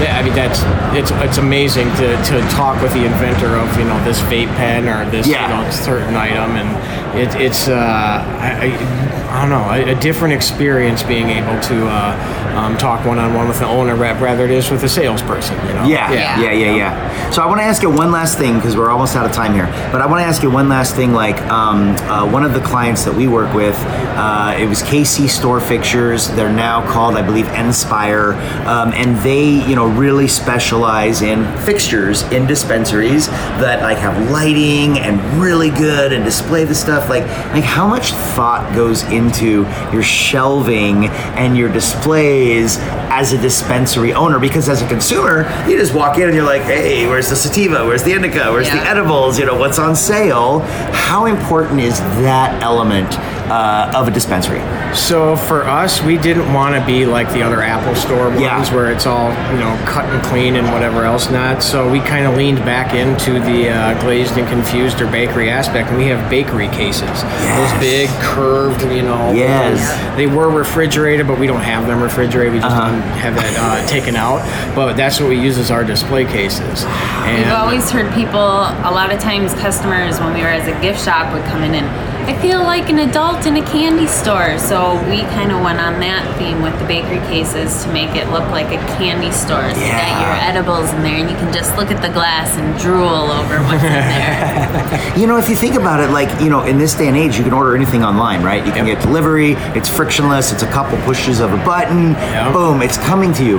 I 0.00 0.22
mean 0.22 0.32
that's 0.32 0.62
it's 0.96 1.10
it's 1.20 1.36
amazing 1.36 1.86
to, 1.96 2.16
to 2.24 2.40
talk 2.48 2.80
with 2.80 2.94
the 2.94 3.04
inventor 3.04 3.56
of 3.56 3.68
you 3.78 3.84
know 3.84 4.02
this 4.02 4.18
vape 4.32 4.48
pen 4.56 4.88
or 4.88 5.04
this 5.10 5.26
Yeah. 5.26 5.42
you 5.42 5.62
know 5.64 5.70
certain 5.70 6.16
item 6.16 6.56
and 6.56 7.18
it, 7.18 7.34
it's 7.38 7.68
uh, 7.68 8.24
I, 8.40 8.68
I, 9.30 9.38
I 9.38 9.40
don't 9.40 9.50
know 9.50 9.70
a, 9.70 9.96
a 9.96 10.00
different 10.00 10.34
experience 10.34 11.02
being 11.02 11.30
able 11.30 11.60
to 11.60 11.86
uh, 11.88 12.54
um, 12.56 12.76
talk 12.76 13.06
one 13.06 13.18
on 13.18 13.34
one 13.34 13.48
with 13.48 13.58
the 13.58 13.66
owner 13.66 13.94
rep 13.94 14.20
rather 14.20 14.44
it 14.44 14.50
is 14.50 14.70
with 14.70 14.82
a 14.84 14.88
salesperson. 14.88 15.56
You 15.66 15.74
know? 15.74 15.84
Yeah, 15.84 16.12
yeah, 16.12 16.40
yeah, 16.40 16.52
yeah, 16.52 16.76
yeah. 16.76 17.09
So 17.32 17.42
I 17.42 17.46
want 17.46 17.60
to 17.60 17.64
ask 17.64 17.80
you 17.80 17.90
one 17.90 18.10
last 18.10 18.38
thing 18.38 18.56
because 18.56 18.76
we're 18.76 18.90
almost 18.90 19.14
out 19.14 19.24
of 19.24 19.30
time 19.30 19.54
here. 19.54 19.66
But 19.92 20.02
I 20.02 20.06
want 20.06 20.20
to 20.20 20.24
ask 20.24 20.42
you 20.42 20.50
one 20.50 20.68
last 20.68 20.96
thing. 20.96 21.12
Like 21.12 21.40
um, 21.42 21.90
uh, 22.10 22.28
one 22.28 22.42
of 22.42 22.54
the 22.54 22.60
clients 22.60 23.04
that 23.04 23.14
we 23.14 23.28
work 23.28 23.54
with, 23.54 23.76
uh, 23.78 24.56
it 24.58 24.66
was 24.66 24.82
KC 24.82 25.28
Store 25.28 25.60
Fixtures. 25.60 26.26
They're 26.30 26.52
now 26.52 26.84
called, 26.90 27.14
I 27.14 27.22
believe, 27.22 27.46
Inspire, 27.50 28.32
um, 28.66 28.92
and 28.94 29.16
they, 29.18 29.64
you 29.64 29.76
know, 29.76 29.86
really 29.86 30.26
specialize 30.26 31.22
in 31.22 31.46
fixtures 31.58 32.22
in 32.32 32.48
dispensaries 32.48 33.28
that 33.28 33.80
like 33.82 33.98
have 33.98 34.30
lighting 34.32 34.98
and 34.98 35.20
really 35.40 35.70
good 35.70 36.12
and 36.12 36.24
display 36.24 36.64
the 36.64 36.74
stuff. 36.74 37.08
Like, 37.08 37.26
like 37.52 37.62
how 37.62 37.86
much 37.86 38.10
thought 38.10 38.74
goes 38.74 39.04
into 39.04 39.62
your 39.92 40.02
shelving 40.02 41.06
and 41.06 41.56
your 41.56 41.72
displays 41.72 42.78
as 42.80 43.32
a 43.32 43.38
dispensary 43.38 44.12
owner? 44.14 44.40
Because 44.40 44.68
as 44.68 44.82
a 44.82 44.88
consumer, 44.88 45.42
you 45.68 45.78
just 45.78 45.94
walk 45.94 46.18
in 46.18 46.24
and 46.24 46.34
you're 46.34 46.44
like, 46.44 46.62
hey, 46.62 47.06
where's 47.20 47.28
the 47.28 47.36
sativa? 47.36 47.84
Where's 47.84 48.02
the 48.02 48.12
indica? 48.12 48.50
Where's 48.50 48.70
the 48.70 48.78
edibles? 48.78 49.38
You 49.38 49.44
know, 49.44 49.54
what's 49.54 49.78
on 49.78 49.94
sale? 49.94 50.60
How 50.60 51.26
important 51.26 51.78
is 51.78 52.00
that 52.22 52.62
element 52.62 53.10
uh, 53.50 53.92
of 53.94 54.08
a 54.08 54.10
dispensary? 54.10 54.60
So 54.94 55.36
for 55.36 55.64
us, 55.64 56.02
we 56.02 56.16
didn't 56.18 56.52
want 56.52 56.74
to 56.74 56.84
be 56.86 57.04
like 57.06 57.30
the 57.32 57.42
other 57.42 57.62
Apple 57.62 57.94
Store 57.94 58.28
ones 58.30 58.40
Yeah. 58.40 58.74
where 58.74 58.90
it's 58.90 59.06
all 59.06 59.30
you 59.52 59.58
know 59.58 59.76
cut 59.86 60.04
and 60.06 60.22
clean 60.24 60.56
and 60.56 60.66
whatever 60.72 61.04
else 61.04 61.30
not. 61.30 61.62
So 61.62 61.90
we 61.90 62.00
kind 62.00 62.26
of 62.26 62.36
leaned 62.36 62.58
back 62.60 62.94
into 62.94 63.32
the 63.40 63.70
uh, 63.70 64.00
glazed 64.00 64.36
and 64.38 64.46
confused 64.48 65.00
or 65.00 65.06
bakery 65.10 65.50
aspect, 65.50 65.88
and 65.90 65.98
we 65.98 66.06
have 66.06 66.28
bakery 66.30 66.68
cases. 66.68 67.02
Yes. 67.02 67.72
Those 67.72 67.80
big 67.80 68.08
curved, 68.20 68.82
you 68.82 69.02
know. 69.02 69.32
Yes. 69.32 70.16
They 70.16 70.26
were 70.26 70.48
refrigerated, 70.50 71.26
but 71.26 71.38
we 71.38 71.46
don't 71.46 71.60
have 71.62 71.86
them 71.86 72.02
refrigerated. 72.02 72.52
We 72.54 72.60
just 72.60 72.70
Uh-huh. 72.74 72.90
don't 72.90 73.00
have 73.18 73.34
that 73.36 73.54
uh, 73.58 73.86
taken 73.88 74.16
out. 74.16 74.40
But 74.74 74.94
that's 74.96 75.20
what 75.20 75.28
we 75.28 75.38
use 75.40 75.58
as 75.58 75.70
our 75.70 75.84
display 75.84 76.24
cases. 76.24 76.84
And 77.26 77.44
We've 77.44 77.52
always 77.54 77.90
heard 77.90 78.12
people, 78.14 78.40
a 78.40 78.90
lot 78.92 79.12
of 79.12 79.18
times 79.20 79.52
customers, 79.54 80.18
when 80.20 80.34
we 80.34 80.40
were 80.40 80.48
as 80.48 80.66
a 80.68 80.80
gift 80.80 81.04
shop, 81.04 81.32
would 81.32 81.44
come 81.44 81.62
in 81.62 81.74
and 81.74 81.86
I 82.30 82.40
feel 82.40 82.60
like 82.60 82.88
an 82.88 83.00
adult 83.00 83.44
in 83.46 83.56
a 83.56 83.66
candy 83.72 84.06
store. 84.06 84.56
So 84.56 84.94
we 85.10 85.22
kind 85.34 85.50
of 85.50 85.62
went 85.64 85.80
on 85.80 85.98
that 85.98 86.22
theme 86.38 86.62
with 86.62 86.78
the 86.78 86.84
bakery 86.86 87.18
cases 87.26 87.82
to 87.82 87.92
make 87.92 88.14
it 88.14 88.28
look 88.30 88.48
like 88.50 88.66
a 88.68 88.78
candy 88.96 89.32
store. 89.32 89.68
So 89.74 89.80
you 89.80 89.86
Yeah. 89.86 89.98
got 89.98 90.20
your 90.22 90.36
edibles 90.48 90.92
in 90.92 91.02
there 91.02 91.16
and 91.16 91.28
you 91.28 91.34
can 91.36 91.52
just 91.52 91.76
look 91.76 91.90
at 91.90 92.00
the 92.00 92.08
glass 92.08 92.56
and 92.56 92.78
drool 92.78 93.32
over 93.32 93.58
what's 93.64 93.82
in 93.82 93.90
there. 93.90 95.00
You 95.16 95.26
know, 95.26 95.38
if 95.38 95.48
you 95.50 95.56
think 95.56 95.74
about 95.74 95.98
it, 95.98 96.10
like, 96.10 96.30
you 96.40 96.50
know, 96.50 96.62
in 96.62 96.78
this 96.78 96.94
day 96.94 97.08
and 97.08 97.16
age, 97.16 97.36
you 97.36 97.42
can 97.42 97.52
order 97.52 97.74
anything 97.74 98.04
online, 98.04 98.44
right? 98.44 98.64
You 98.64 98.70
can 98.70 98.86
Yep. 98.86 98.98
get 98.98 99.04
delivery, 99.04 99.54
it's 99.74 99.88
frictionless, 99.88 100.52
it's 100.52 100.62
a 100.62 100.68
couple 100.68 100.98
pushes 100.98 101.40
of 101.40 101.52
a 101.52 101.56
button, 101.64 102.12
Yep. 102.12 102.52
boom, 102.52 102.80
it's 102.80 102.96
coming 102.98 103.32
to 103.34 103.44
you. 103.44 103.58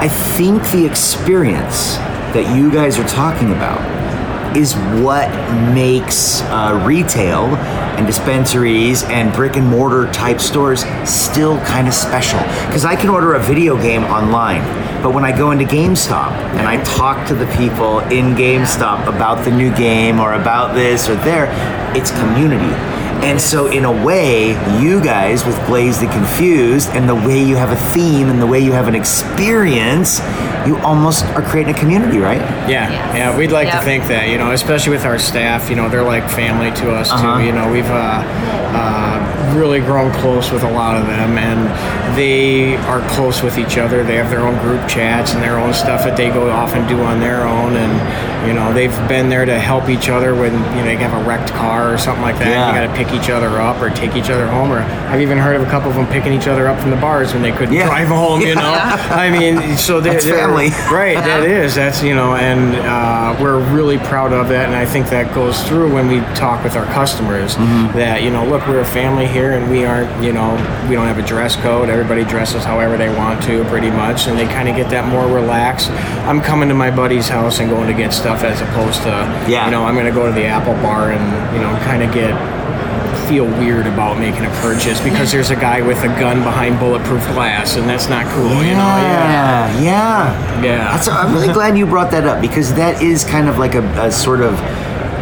I 0.00 0.08
think 0.08 0.68
the 0.72 0.84
experience 0.84 1.96
that 2.34 2.56
you 2.56 2.72
guys 2.72 2.98
are 2.98 3.06
talking 3.06 3.52
about 3.52 3.80
is 4.56 4.74
what 5.02 5.28
makes 5.74 6.42
uh, 6.42 6.82
retail 6.86 7.44
and 7.96 8.06
dispensaries 8.06 9.04
and 9.04 9.32
brick 9.32 9.56
and 9.56 9.66
mortar 9.66 10.10
type 10.12 10.40
stores 10.40 10.84
still 11.04 11.58
kind 11.60 11.88
of 11.88 11.94
special. 11.94 12.38
Because 12.66 12.84
I 12.84 12.96
can 12.96 13.08
order 13.08 13.34
a 13.34 13.40
video 13.40 13.76
game 13.80 14.04
online, 14.04 14.62
but 15.02 15.14
when 15.14 15.24
I 15.24 15.36
go 15.36 15.50
into 15.50 15.64
GameStop 15.64 16.32
and 16.56 16.66
I 16.66 16.82
talk 16.84 17.26
to 17.28 17.34
the 17.34 17.46
people 17.56 18.00
in 18.00 18.34
GameStop 18.34 19.06
about 19.06 19.44
the 19.44 19.50
new 19.50 19.74
game 19.74 20.20
or 20.20 20.34
about 20.34 20.74
this 20.74 21.08
or 21.08 21.14
there, 21.16 21.48
it's 21.96 22.10
community. 22.10 22.91
And 23.22 23.40
so, 23.40 23.66
in 23.68 23.84
a 23.84 24.04
way, 24.04 24.50
you 24.82 25.00
guys 25.02 25.44
with 25.46 25.56
Glazed 25.66 26.02
and 26.02 26.10
Confused, 26.10 26.88
and 26.90 27.08
the 27.08 27.14
way 27.14 27.42
you 27.42 27.54
have 27.56 27.70
a 27.70 27.76
theme 27.76 28.28
and 28.28 28.42
the 28.42 28.46
way 28.46 28.58
you 28.58 28.72
have 28.72 28.88
an 28.88 28.96
experience, 28.96 30.20
you 30.66 30.76
almost 30.78 31.24
are 31.26 31.42
creating 31.42 31.74
a 31.74 31.78
community, 31.78 32.18
right? 32.18 32.40
Yeah, 32.68 32.90
Yes. 32.90 33.16
yeah, 33.16 33.36
we'd 33.38 33.52
like 33.52 33.68
Yep. 33.68 33.78
to 33.78 33.84
think 33.84 34.08
that, 34.08 34.28
you 34.28 34.38
know, 34.38 34.50
especially 34.50 34.90
with 34.92 35.04
our 35.04 35.18
staff, 35.18 35.70
you 35.70 35.76
know, 35.76 35.88
they're 35.88 36.02
like 36.02 36.28
family 36.28 36.72
to 36.72 36.92
us 36.92 37.10
Uh-huh. 37.12 37.38
too. 37.38 37.44
You 37.44 37.52
know, 37.52 37.70
we've 37.70 37.88
uh, 37.90 38.22
uh, 38.74 39.21
really 39.52 39.80
grown 39.80 40.12
close 40.14 40.50
with 40.50 40.62
a 40.62 40.70
lot 40.70 40.96
of 40.96 41.06
them, 41.06 41.38
and 41.38 42.16
they 42.16 42.76
are 42.88 43.00
close 43.10 43.42
with 43.42 43.58
each 43.58 43.78
other. 43.78 44.02
They 44.04 44.16
have 44.16 44.30
their 44.30 44.40
own 44.46 44.58
group 44.60 44.86
chats 44.88 45.32
and 45.34 45.42
their 45.42 45.58
own 45.58 45.72
stuff 45.74 46.04
that 46.04 46.16
they 46.16 46.28
go 46.30 46.50
off 46.50 46.74
and 46.74 46.88
do 46.88 47.00
on 47.02 47.20
their 47.20 47.46
own, 47.46 47.76
and 47.76 48.46
you 48.48 48.52
know, 48.54 48.72
they've 48.72 48.90
been 49.08 49.28
there 49.28 49.44
to 49.44 49.58
help 49.58 49.88
each 49.88 50.08
other 50.08 50.34
when 50.34 50.52
you 50.76 50.84
know 50.84 50.90
you 50.90 50.98
have 50.98 51.14
a 51.20 51.24
wrecked 51.28 51.50
car 51.52 51.94
or 51.94 51.98
something 51.98 52.22
like 52.22 52.38
that. 52.38 52.48
Yeah. 52.48 52.68
You 52.68 52.86
got 52.86 52.92
to 52.96 53.04
pick 53.04 53.14
each 53.14 53.30
other 53.30 53.48
up 53.60 53.80
or 53.80 53.88
take 53.90 54.16
each 54.16 54.30
other 54.30 54.48
home. 54.48 54.72
Or 54.72 54.78
I've 54.80 55.20
even 55.20 55.38
heard 55.38 55.54
of 55.56 55.62
a 55.62 55.70
couple 55.70 55.90
of 55.90 55.96
them 55.96 56.06
picking 56.08 56.32
each 56.32 56.48
other 56.48 56.66
up 56.66 56.80
from 56.80 56.90
the 56.90 56.96
bars 56.96 57.32
when 57.32 57.42
they 57.42 57.52
couldn't 57.52 57.74
Yeah. 57.74 57.86
drive 57.86 58.08
home. 58.08 58.40
You 58.40 58.56
know, 58.56 58.62
I 59.10 59.30
mean, 59.30 59.76
so 59.76 60.00
they're, 60.00 60.14
That's 60.14 60.24
they're- 60.24 60.38
family. 60.38 60.70
right? 60.90 61.14
That 61.16 61.44
is. 61.44 61.74
That's 61.76 62.02
you 62.02 62.14
know, 62.14 62.34
and 62.34 62.74
uh, 62.76 63.40
we're 63.40 63.60
really 63.72 63.98
proud 63.98 64.32
of 64.32 64.48
that, 64.48 64.66
and 64.66 64.74
I 64.74 64.84
think 64.86 65.08
that 65.10 65.32
goes 65.34 65.62
through 65.68 65.92
when 65.94 66.08
we 66.08 66.18
talk 66.34 66.64
with 66.64 66.74
our 66.76 66.86
customers. 66.86 67.54
Mm-hmm. 67.54 67.96
That 67.96 68.22
you 68.22 68.30
know, 68.30 68.44
look, 68.44 68.66
we're 68.66 68.80
a 68.80 68.84
family 68.84 69.26
here, 69.26 69.41
and 69.50 69.68
we 69.70 69.84
aren't. 69.84 70.22
You 70.22 70.32
know, 70.32 70.52
we 70.88 70.94
don't 70.94 71.06
have 71.06 71.18
a 71.18 71.26
dress 71.26 71.56
code. 71.56 71.88
Everybody 71.90 72.24
dresses 72.24 72.64
however 72.64 72.96
they 72.96 73.08
want 73.08 73.42
to, 73.44 73.64
pretty 73.64 73.90
much, 73.90 74.28
and 74.28 74.38
they 74.38 74.46
kind 74.46 74.68
of 74.68 74.76
get 74.76 74.88
that 74.90 75.08
more 75.08 75.26
relaxed. 75.26 75.90
I'm 76.30 76.40
coming 76.40 76.68
to 76.68 76.74
my 76.74 76.90
buddy's 76.90 77.28
house 77.28 77.58
and 77.58 77.68
going 77.68 77.88
to 77.88 77.94
get 77.94 78.12
stuff 78.12 78.44
as 78.44 78.60
opposed 78.60 79.02
to, 79.02 79.10
Yeah. 79.48 79.64
you 79.66 79.72
know, 79.72 79.84
I'm 79.84 79.94
going 79.94 80.06
to 80.06 80.12
go 80.12 80.26
to 80.26 80.32
the 80.32 80.44
Apple 80.44 80.74
Bar 80.74 81.10
and 81.10 81.56
you 81.56 81.60
know, 81.60 81.74
kind 81.84 82.02
of 82.02 82.14
get 82.14 82.32
feel 83.28 83.44
weird 83.46 83.86
about 83.86 84.18
making 84.18 84.44
a 84.44 84.50
purchase 84.60 85.00
because 85.00 85.30
there's 85.30 85.50
a 85.50 85.54
guy 85.56 85.80
with 85.80 85.96
a 86.02 86.08
gun 86.20 86.42
behind 86.42 86.78
bulletproof 86.78 87.24
glass 87.28 87.76
and 87.76 87.88
that's 87.88 88.08
not 88.08 88.26
cool 88.34 88.48
you 88.64 88.72
know 88.72 88.98
yeah 88.98 89.80
yeah, 89.80 89.82
yeah. 89.82 90.62
Yeah. 90.62 90.78
That's, 90.96 91.08
I'm 91.08 91.32
really 91.32 91.52
glad 91.52 91.78
you 91.78 91.86
brought 91.86 92.10
that 92.10 92.26
up 92.26 92.40
because 92.42 92.74
that 92.74 93.00
is 93.00 93.24
kind 93.24 93.48
of 93.48 93.58
like 93.58 93.74
a, 93.74 93.82
a 94.02 94.10
sort 94.10 94.40
of 94.40 94.54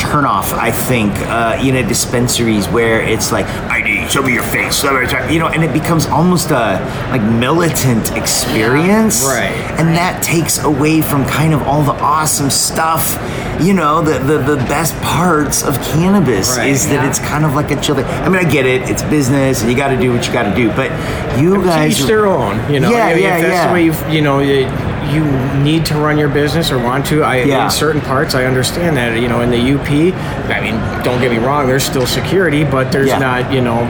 turnoff, 0.00 0.52
I 0.54 0.70
think, 0.72 1.12
uh, 1.28 1.58
in 1.62 1.76
a 1.76 1.86
dispensaries 1.86 2.66
where 2.68 3.00
it's 3.00 3.30
like, 3.32 3.46
I 3.80 3.82
need 3.82 4.10
show 4.10 4.22
me 4.22 4.34
your 4.34 4.42
face, 4.42 4.82
you 4.82 5.38
know, 5.38 5.48
and 5.48 5.62
it 5.64 5.72
becomes 5.72 6.06
almost 6.06 6.50
a 6.50 6.80
like 7.10 7.22
militant 7.22 8.16
experience, 8.16 9.22
Right. 9.24 9.52
And 9.78 9.88
that 9.96 10.22
takes 10.22 10.62
away 10.64 11.00
from 11.00 11.24
kind 11.24 11.54
of 11.54 11.62
all 11.62 11.82
the 11.82 11.92
awesome 11.92 12.50
stuff, 12.50 13.18
you 13.60 13.72
know, 13.74 14.02
the 14.02 14.18
the, 14.18 14.38
the 14.38 14.56
best 14.68 14.94
parts 15.02 15.62
of 15.62 15.74
cannabis 15.82 16.56
Right, 16.56 16.70
is 16.70 16.86
that 16.88 17.02
yeah. 17.04 17.08
it's 17.08 17.18
kind 17.18 17.44
of 17.44 17.54
like 17.54 17.70
a 17.70 17.80
chill. 17.80 17.96
I 17.96 18.28
mean, 18.28 18.44
I 18.44 18.50
get 18.50 18.66
it, 18.66 18.88
it's 18.90 19.02
business, 19.04 19.62
and 19.62 19.70
you 19.70 19.76
got 19.76 19.88
to 19.88 19.96
do 19.98 20.12
what 20.12 20.26
you 20.26 20.32
got 20.32 20.44
to 20.44 20.54
do, 20.54 20.68
but 20.72 20.90
you 21.40 21.62
guys, 21.64 21.98
each 22.00 22.06
their 22.06 22.26
own. 22.26 22.56
You 22.72 22.80
know, 22.80 22.90
Yeah, 22.90 23.10
if 23.10 23.20
yeah, 23.20 23.40
that's 23.40 23.52
yeah. 23.52 23.66
the 23.68 23.72
way 23.72 23.84
you 23.84 23.94
you 24.14 24.22
know 24.22 24.40
you, 24.40 24.66
you 25.12 25.24
need 25.62 25.84
to 25.86 25.94
run 25.94 26.16
your 26.18 26.28
business 26.28 26.70
or 26.70 26.78
want 26.78 27.06
to. 27.06 27.22
I 27.22 27.42
Yeah. 27.42 27.64
in 27.64 27.70
certain 27.70 28.00
parts 28.00 28.34
I 28.34 28.44
understand 28.44 28.96
that. 28.96 29.18
You 29.18 29.28
know, 29.28 29.40
in 29.40 29.50
the 29.50 29.58
UP, 29.74 30.14
I 30.50 30.60
mean, 30.60 30.76
don't 31.04 31.20
get 31.20 31.30
me 31.30 31.38
wrong, 31.38 31.66
there's 31.66 31.84
still 31.84 32.06
security, 32.06 32.64
but 32.64 32.92
there's 32.92 33.08
Yeah. 33.08 33.18
not 33.18 33.52
you 33.52 33.60
know 33.60 33.88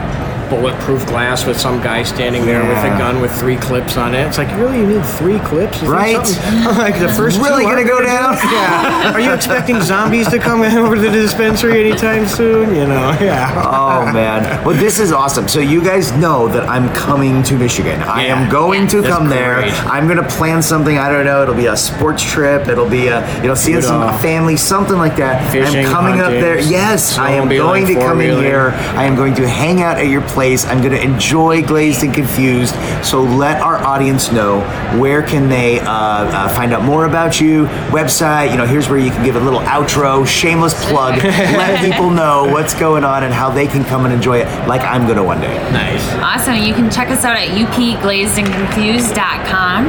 bulletproof 0.51 1.05
glass 1.05 1.45
with 1.45 1.57
some 1.57 1.81
guy 1.81 2.03
standing 2.03 2.45
there 2.45 2.61
with 2.61 2.77
a 2.77 2.97
gun 2.97 3.21
with 3.21 3.31
three 3.39 3.55
clips 3.55 3.95
on 3.95 4.13
it. 4.13 4.27
It's 4.27 4.37
like 4.37 4.53
really 4.57 4.79
you 4.79 4.85
need 4.85 5.05
three 5.05 5.39
clips, 5.39 5.81
Is 5.81 5.87
Right. 5.87 6.17
like 6.77 6.99
the 6.99 7.07
first 7.07 7.39
Really 7.39 7.63
aren't 7.63 7.87
gonna 7.87 8.01
go 8.01 8.05
down? 8.05 8.33
Yeah. 8.51 9.13
Are 9.13 9.21
you 9.21 9.33
expecting 9.33 9.79
zombies 9.79 10.27
to 10.27 10.39
come 10.39 10.61
over 10.61 10.95
to 10.95 11.01
the 11.01 11.09
dispensary 11.09 11.79
anytime 11.79 12.27
soon? 12.27 12.75
You 12.75 12.85
know, 12.85 13.17
yeah. 13.21 13.63
Oh 13.65 14.11
man! 14.11 14.43
Well, 14.65 14.75
this 14.75 14.99
is 14.99 15.13
awesome. 15.13 15.47
So 15.47 15.61
you 15.61 15.81
guys 15.81 16.11
know 16.17 16.49
that 16.49 16.67
I'm 16.67 16.93
coming 16.93 17.43
to 17.43 17.55
Michigan. 17.55 18.01
I 18.01 18.23
am 18.23 18.51
going 18.51 18.87
to 18.89 19.01
That's 19.01 19.15
come 19.15 19.29
there. 19.29 19.59
I'm 19.87 20.09
gonna 20.09 20.27
plan 20.27 20.61
something. 20.61 20.97
I 20.97 21.09
don't 21.09 21.23
know. 21.23 21.43
It'll 21.43 21.55
be 21.55 21.67
a 21.67 21.77
sports 21.77 22.23
trip. 22.23 22.67
It'll 22.67 22.89
be 22.89 23.07
a 23.07 23.21
you 23.41 23.47
know 23.47 23.55
seeing 23.55 23.81
some 23.81 24.19
family, 24.19 24.57
something 24.57 24.97
like 24.97 25.15
that. 25.15 25.49
fishing, 25.49 25.85
I'm 25.85 25.91
coming 25.91 26.19
up 26.19 26.31
there. 26.31 26.59
Yes, 26.59 27.17
I 27.17 27.31
am 27.31 27.47
going 27.47 27.85
to 27.87 27.93
come 27.95 28.19
in 28.19 28.37
here. 28.37 28.71
I 28.97 29.05
am 29.05 29.15
going 29.15 29.33
to 29.35 29.47
hang 29.47 29.81
out 29.81 29.97
at 29.97 30.07
your 30.07 30.21
place. 30.21 30.40
I'm 30.41 30.79
going 30.79 30.91
to 30.91 31.01
enjoy 31.01 31.61
Glazed 31.61 32.03
and 32.03 32.13
Confused. 32.13 32.73
So 33.05 33.21
let 33.21 33.61
our 33.61 33.77
audience 33.77 34.31
know 34.31 34.61
where 34.99 35.21
can 35.21 35.49
they 35.49 35.79
uh, 35.79 35.85
uh, 35.85 36.49
find 36.55 36.73
out 36.73 36.83
more 36.83 37.05
about 37.05 37.39
you. 37.39 37.65
Website. 37.91 38.49
You 38.51 38.57
know, 38.57 38.65
here's 38.65 38.89
where 38.89 38.97
you 38.97 39.11
can 39.11 39.23
give 39.23 39.35
a 39.35 39.39
little 39.39 39.59
outro, 39.61 40.25
shameless 40.25 40.73
plug. 40.85 41.23
let 41.23 41.79
people 41.79 42.09
know 42.09 42.45
what's 42.51 42.73
going 42.73 43.03
on 43.03 43.23
and 43.23 43.31
how 43.31 43.51
they 43.51 43.67
can 43.67 43.83
come 43.83 44.05
and 44.05 44.13
enjoy 44.13 44.39
it, 44.39 44.47
like 44.67 44.81
I'm 44.81 45.03
going 45.03 45.17
to 45.17 45.23
one 45.23 45.39
day. 45.41 45.53
Nice. 45.71 46.01
Awesome. 46.15 46.55
You 46.55 46.73
can 46.73 46.89
check 46.89 47.09
us 47.09 47.23
out 47.23 47.37
at 47.37 47.49
upglazedandconfused.com. 47.49 49.85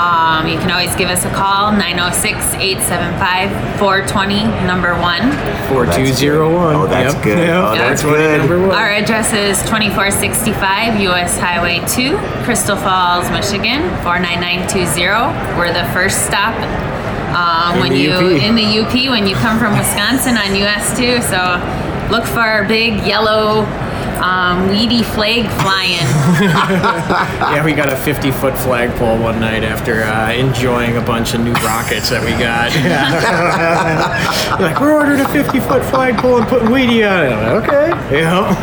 Um, 0.00 0.46
you 0.48 0.58
can 0.58 0.70
always 0.70 0.94
give 0.96 1.10
us 1.10 1.26
a 1.26 1.30
call, 1.30 1.72
906 1.72 2.54
875 2.54 3.50
420, 3.78 4.44
number 4.66 4.94
one. 5.00 5.30
Four 5.68 5.86
two 5.86 6.06
zero 6.06 6.52
one. 6.54 6.76
Oh, 6.76 6.86
that's 6.86 7.14
good. 7.24 7.50
Oh, 7.50 7.74
that's 7.74 8.02
good. 8.02 8.38
Number 8.40 8.60
one. 8.60 8.70
Our 8.70 8.90
address 8.90 9.32
is 9.32 9.60
2465 9.94 11.00
US 11.10 11.36
Highway 11.38 11.82
2, 11.88 12.16
Crystal 12.44 12.76
Falls, 12.76 13.28
Michigan, 13.30 13.82
49920. 14.06 15.58
We're 15.58 15.74
the 15.74 15.82
first 15.92 16.24
stop 16.26 16.54
um, 17.34 17.74
In 17.74 17.80
when 17.82 17.90
the 17.92 17.98
you 17.98 18.12
UP. 18.12 18.22
in 18.38 18.54
the 18.54 18.68
UP 18.78 18.94
when 19.10 19.26
you 19.26 19.34
come 19.34 19.58
from 19.58 19.74
Wisconsin 19.76 20.38
on 20.38 20.54
US 20.62 20.94
2. 20.96 21.18
So 21.26 21.58
look 22.14 22.22
for 22.24 22.38
our 22.38 22.62
big 22.66 23.02
yellow 23.04 23.66
um, 24.22 24.39
weedy 24.68 25.02
flag 25.02 25.48
flying. 25.62 25.90
yeah, 26.40 27.64
we 27.64 27.72
got 27.72 27.88
a 27.88 27.96
50 27.96 28.30
foot 28.32 28.56
flagpole 28.56 29.18
one 29.18 29.40
night 29.40 29.64
after 29.64 30.02
uh, 30.02 30.32
enjoying 30.32 30.96
a 30.96 31.00
bunch 31.00 31.34
of 31.34 31.40
new 31.40 31.52
rockets 31.54 32.10
that 32.10 32.22
we 32.24 32.30
got. 32.32 32.70
like, 34.60 34.80
we're 34.80 34.92
ordering 34.92 35.20
a 35.20 35.28
50 35.28 35.60
foot 35.60 35.84
flagpole 35.84 36.38
and 36.38 36.48
putting 36.48 36.70
weedy 36.70 37.04
on 37.04 37.26
it. 37.26 37.30
Like, 37.30 37.68
okay. 37.68 37.88
Yeah. 38.20 38.56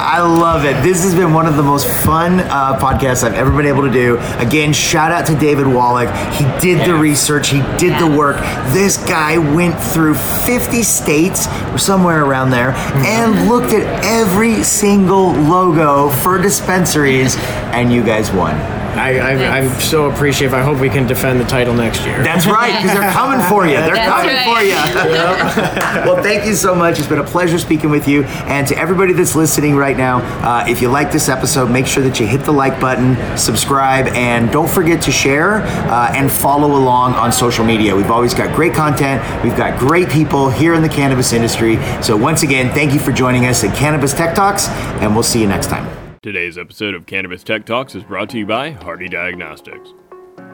I 0.00 0.20
love 0.20 0.64
it. 0.64 0.80
This 0.82 1.04
has 1.04 1.14
been 1.14 1.32
one 1.32 1.46
of 1.46 1.56
the 1.56 1.62
most 1.62 1.86
fun 1.86 2.40
uh, 2.40 2.78
podcasts 2.78 3.22
I've 3.22 3.34
ever 3.34 3.50
been 3.50 3.66
able 3.66 3.82
to 3.82 3.92
do. 3.92 4.18
Again, 4.38 4.72
shout 4.72 5.12
out 5.12 5.26
to 5.26 5.34
David 5.38 5.66
Wallach. 5.66 6.08
He 6.34 6.44
did 6.60 6.88
the 6.88 6.94
research, 6.94 7.50
he 7.50 7.60
did 7.78 7.98
the 8.00 8.06
work. 8.06 8.36
This 8.72 8.96
guy 8.96 9.38
went 9.38 9.78
through 9.78 10.14
50 10.14 10.82
states 10.82 11.46
or 11.72 11.78
somewhere 11.78 12.24
around 12.24 12.50
there 12.50 12.72
and 13.04 13.48
looked 13.48 13.72
at 13.72 13.84
every 14.04 14.62
single 14.62 15.03
logo 15.12 16.08
for 16.08 16.40
dispensaries, 16.40 17.36
and 17.72 17.92
you 17.92 18.02
guys 18.02 18.30
won. 18.32 18.83
I, 18.98 19.18
I, 19.18 19.58
I'm 19.58 19.80
so 19.80 20.10
appreciative. 20.10 20.54
I 20.54 20.62
hope 20.62 20.80
we 20.80 20.88
can 20.88 21.06
defend 21.06 21.40
the 21.40 21.44
title 21.44 21.74
next 21.74 22.04
year. 22.04 22.22
That's 22.22 22.46
right, 22.46 22.72
because 22.80 22.98
they're 22.98 23.12
coming 23.12 23.44
for 23.48 23.66
you. 23.66 23.76
They're 23.76 23.94
That's 23.94 24.22
coming 24.22 24.34
right. 24.34 24.46
for 24.46 24.62
you. 24.62 26.12
well, 26.12 26.22
thank 26.22 26.46
you 26.46 26.54
so 26.54 26.74
much. 26.74 26.98
It's 26.98 27.08
been 27.08 27.18
a 27.18 27.24
pleasure 27.24 27.58
speaking 27.58 27.90
with 27.90 28.08
you. 28.08 28.24
And 28.24 28.66
to 28.68 28.78
everybody 28.78 29.12
that's 29.12 29.34
listening 29.34 29.76
right 29.76 29.96
now, 29.96 30.18
uh, 30.42 30.64
if 30.68 30.80
you 30.80 30.88
like 30.88 31.12
this 31.12 31.28
episode, 31.28 31.70
make 31.70 31.86
sure 31.86 32.02
that 32.02 32.20
you 32.20 32.26
hit 32.26 32.44
the 32.44 32.52
like 32.52 32.80
button, 32.80 33.16
subscribe, 33.36 34.06
and 34.08 34.50
don't 34.50 34.70
forget 34.70 35.02
to 35.02 35.12
share 35.12 35.62
uh, 35.62 36.12
and 36.14 36.30
follow 36.30 36.76
along 36.76 37.14
on 37.14 37.32
social 37.32 37.64
media. 37.64 37.94
We've 37.94 38.10
always 38.10 38.34
got 38.34 38.54
great 38.54 38.74
content. 38.74 39.22
We've 39.42 39.56
got 39.56 39.78
great 39.78 40.08
people 40.08 40.50
here 40.50 40.74
in 40.74 40.82
the 40.82 40.88
cannabis 40.88 41.32
industry. 41.32 41.76
So 42.02 42.16
once 42.16 42.42
again, 42.42 42.72
thank 42.74 42.92
you 42.92 43.00
for 43.00 43.12
joining 43.12 43.46
us 43.46 43.64
at 43.64 43.74
Cannabis 43.76 44.14
Tech 44.14 44.34
Talks, 44.34 44.68
and 44.68 45.14
we'll 45.14 45.22
see 45.22 45.40
you 45.40 45.46
next 45.46 45.68
time. 45.68 46.03
Today's 46.24 46.56
episode 46.56 46.94
of 46.94 47.04
Cannabis 47.04 47.44
Tech 47.44 47.66
Talks 47.66 47.94
is 47.94 48.02
brought 48.02 48.30
to 48.30 48.38
you 48.38 48.46
by 48.46 48.70
Hardy 48.70 49.10
Diagnostics. 49.10 49.92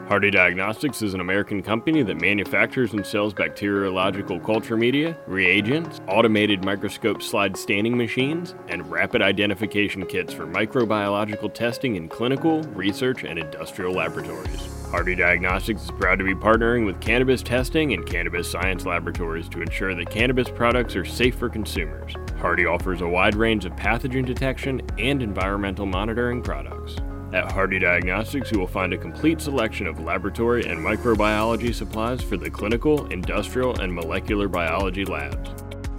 Hardy 0.05 0.29
Diagnostics 0.29 1.01
is 1.01 1.13
an 1.13 1.21
American 1.21 1.63
company 1.63 2.03
that 2.03 2.19
manufactures 2.19 2.91
and 2.91 3.05
sells 3.05 3.33
bacteriological 3.33 4.41
culture 4.41 4.75
media, 4.75 5.17
reagents, 5.27 6.01
automated 6.09 6.65
microscope 6.65 7.21
slide 7.21 7.55
staining 7.55 7.95
machines, 7.95 8.53
and 8.67 8.91
rapid 8.91 9.21
identification 9.21 10.05
kits 10.05 10.33
for 10.33 10.45
microbiological 10.45 11.53
testing 11.53 11.95
in 11.95 12.09
clinical, 12.09 12.63
research, 12.73 13.23
and 13.23 13.39
industrial 13.39 13.93
laboratories. 13.93 14.67
Hardy 14.89 15.15
Diagnostics 15.15 15.83
is 15.83 15.91
proud 15.91 16.19
to 16.19 16.25
be 16.25 16.35
partnering 16.35 16.85
with 16.85 16.99
cannabis 16.99 17.41
testing 17.41 17.93
and 17.93 18.05
cannabis 18.05 18.51
science 18.51 18.85
laboratories 18.85 19.47
to 19.47 19.61
ensure 19.61 19.95
that 19.95 20.09
cannabis 20.09 20.49
products 20.49 20.97
are 20.97 21.05
safe 21.05 21.35
for 21.35 21.47
consumers. 21.47 22.13
Hardy 22.41 22.65
offers 22.65 23.01
a 23.01 23.07
wide 23.07 23.35
range 23.35 23.65
of 23.65 23.73
pathogen 23.73 24.25
detection 24.25 24.81
and 24.97 25.21
environmental 25.21 25.85
monitoring 25.85 26.41
products. 26.41 26.95
At 27.33 27.51
Hardy 27.51 27.77
Diagnostics, 27.77 28.51
you 28.51 28.57
will 28.57 28.65
find 28.65 28.93
a 28.93 28.97
complete 28.97 29.39
selection 29.39 29.85
of 29.85 29.99
laboratory 29.99 30.65
and 30.65 30.79
microbiology 30.79 31.71
supplies 31.73 32.21
for 32.23 32.37
the 32.37 32.49
clinical, 32.49 33.05
industrial, 33.11 33.79
and 33.79 33.93
molecular 33.93 34.47
biology 34.47 35.05
labs. 35.05 35.51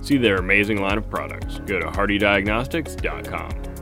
See 0.03 0.19
their 0.19 0.37
amazing 0.37 0.83
line 0.83 0.99
of 0.99 1.09
products. 1.09 1.61
Go 1.61 1.79
to 1.79 1.87
hardydiagnostics.com. 1.87 3.73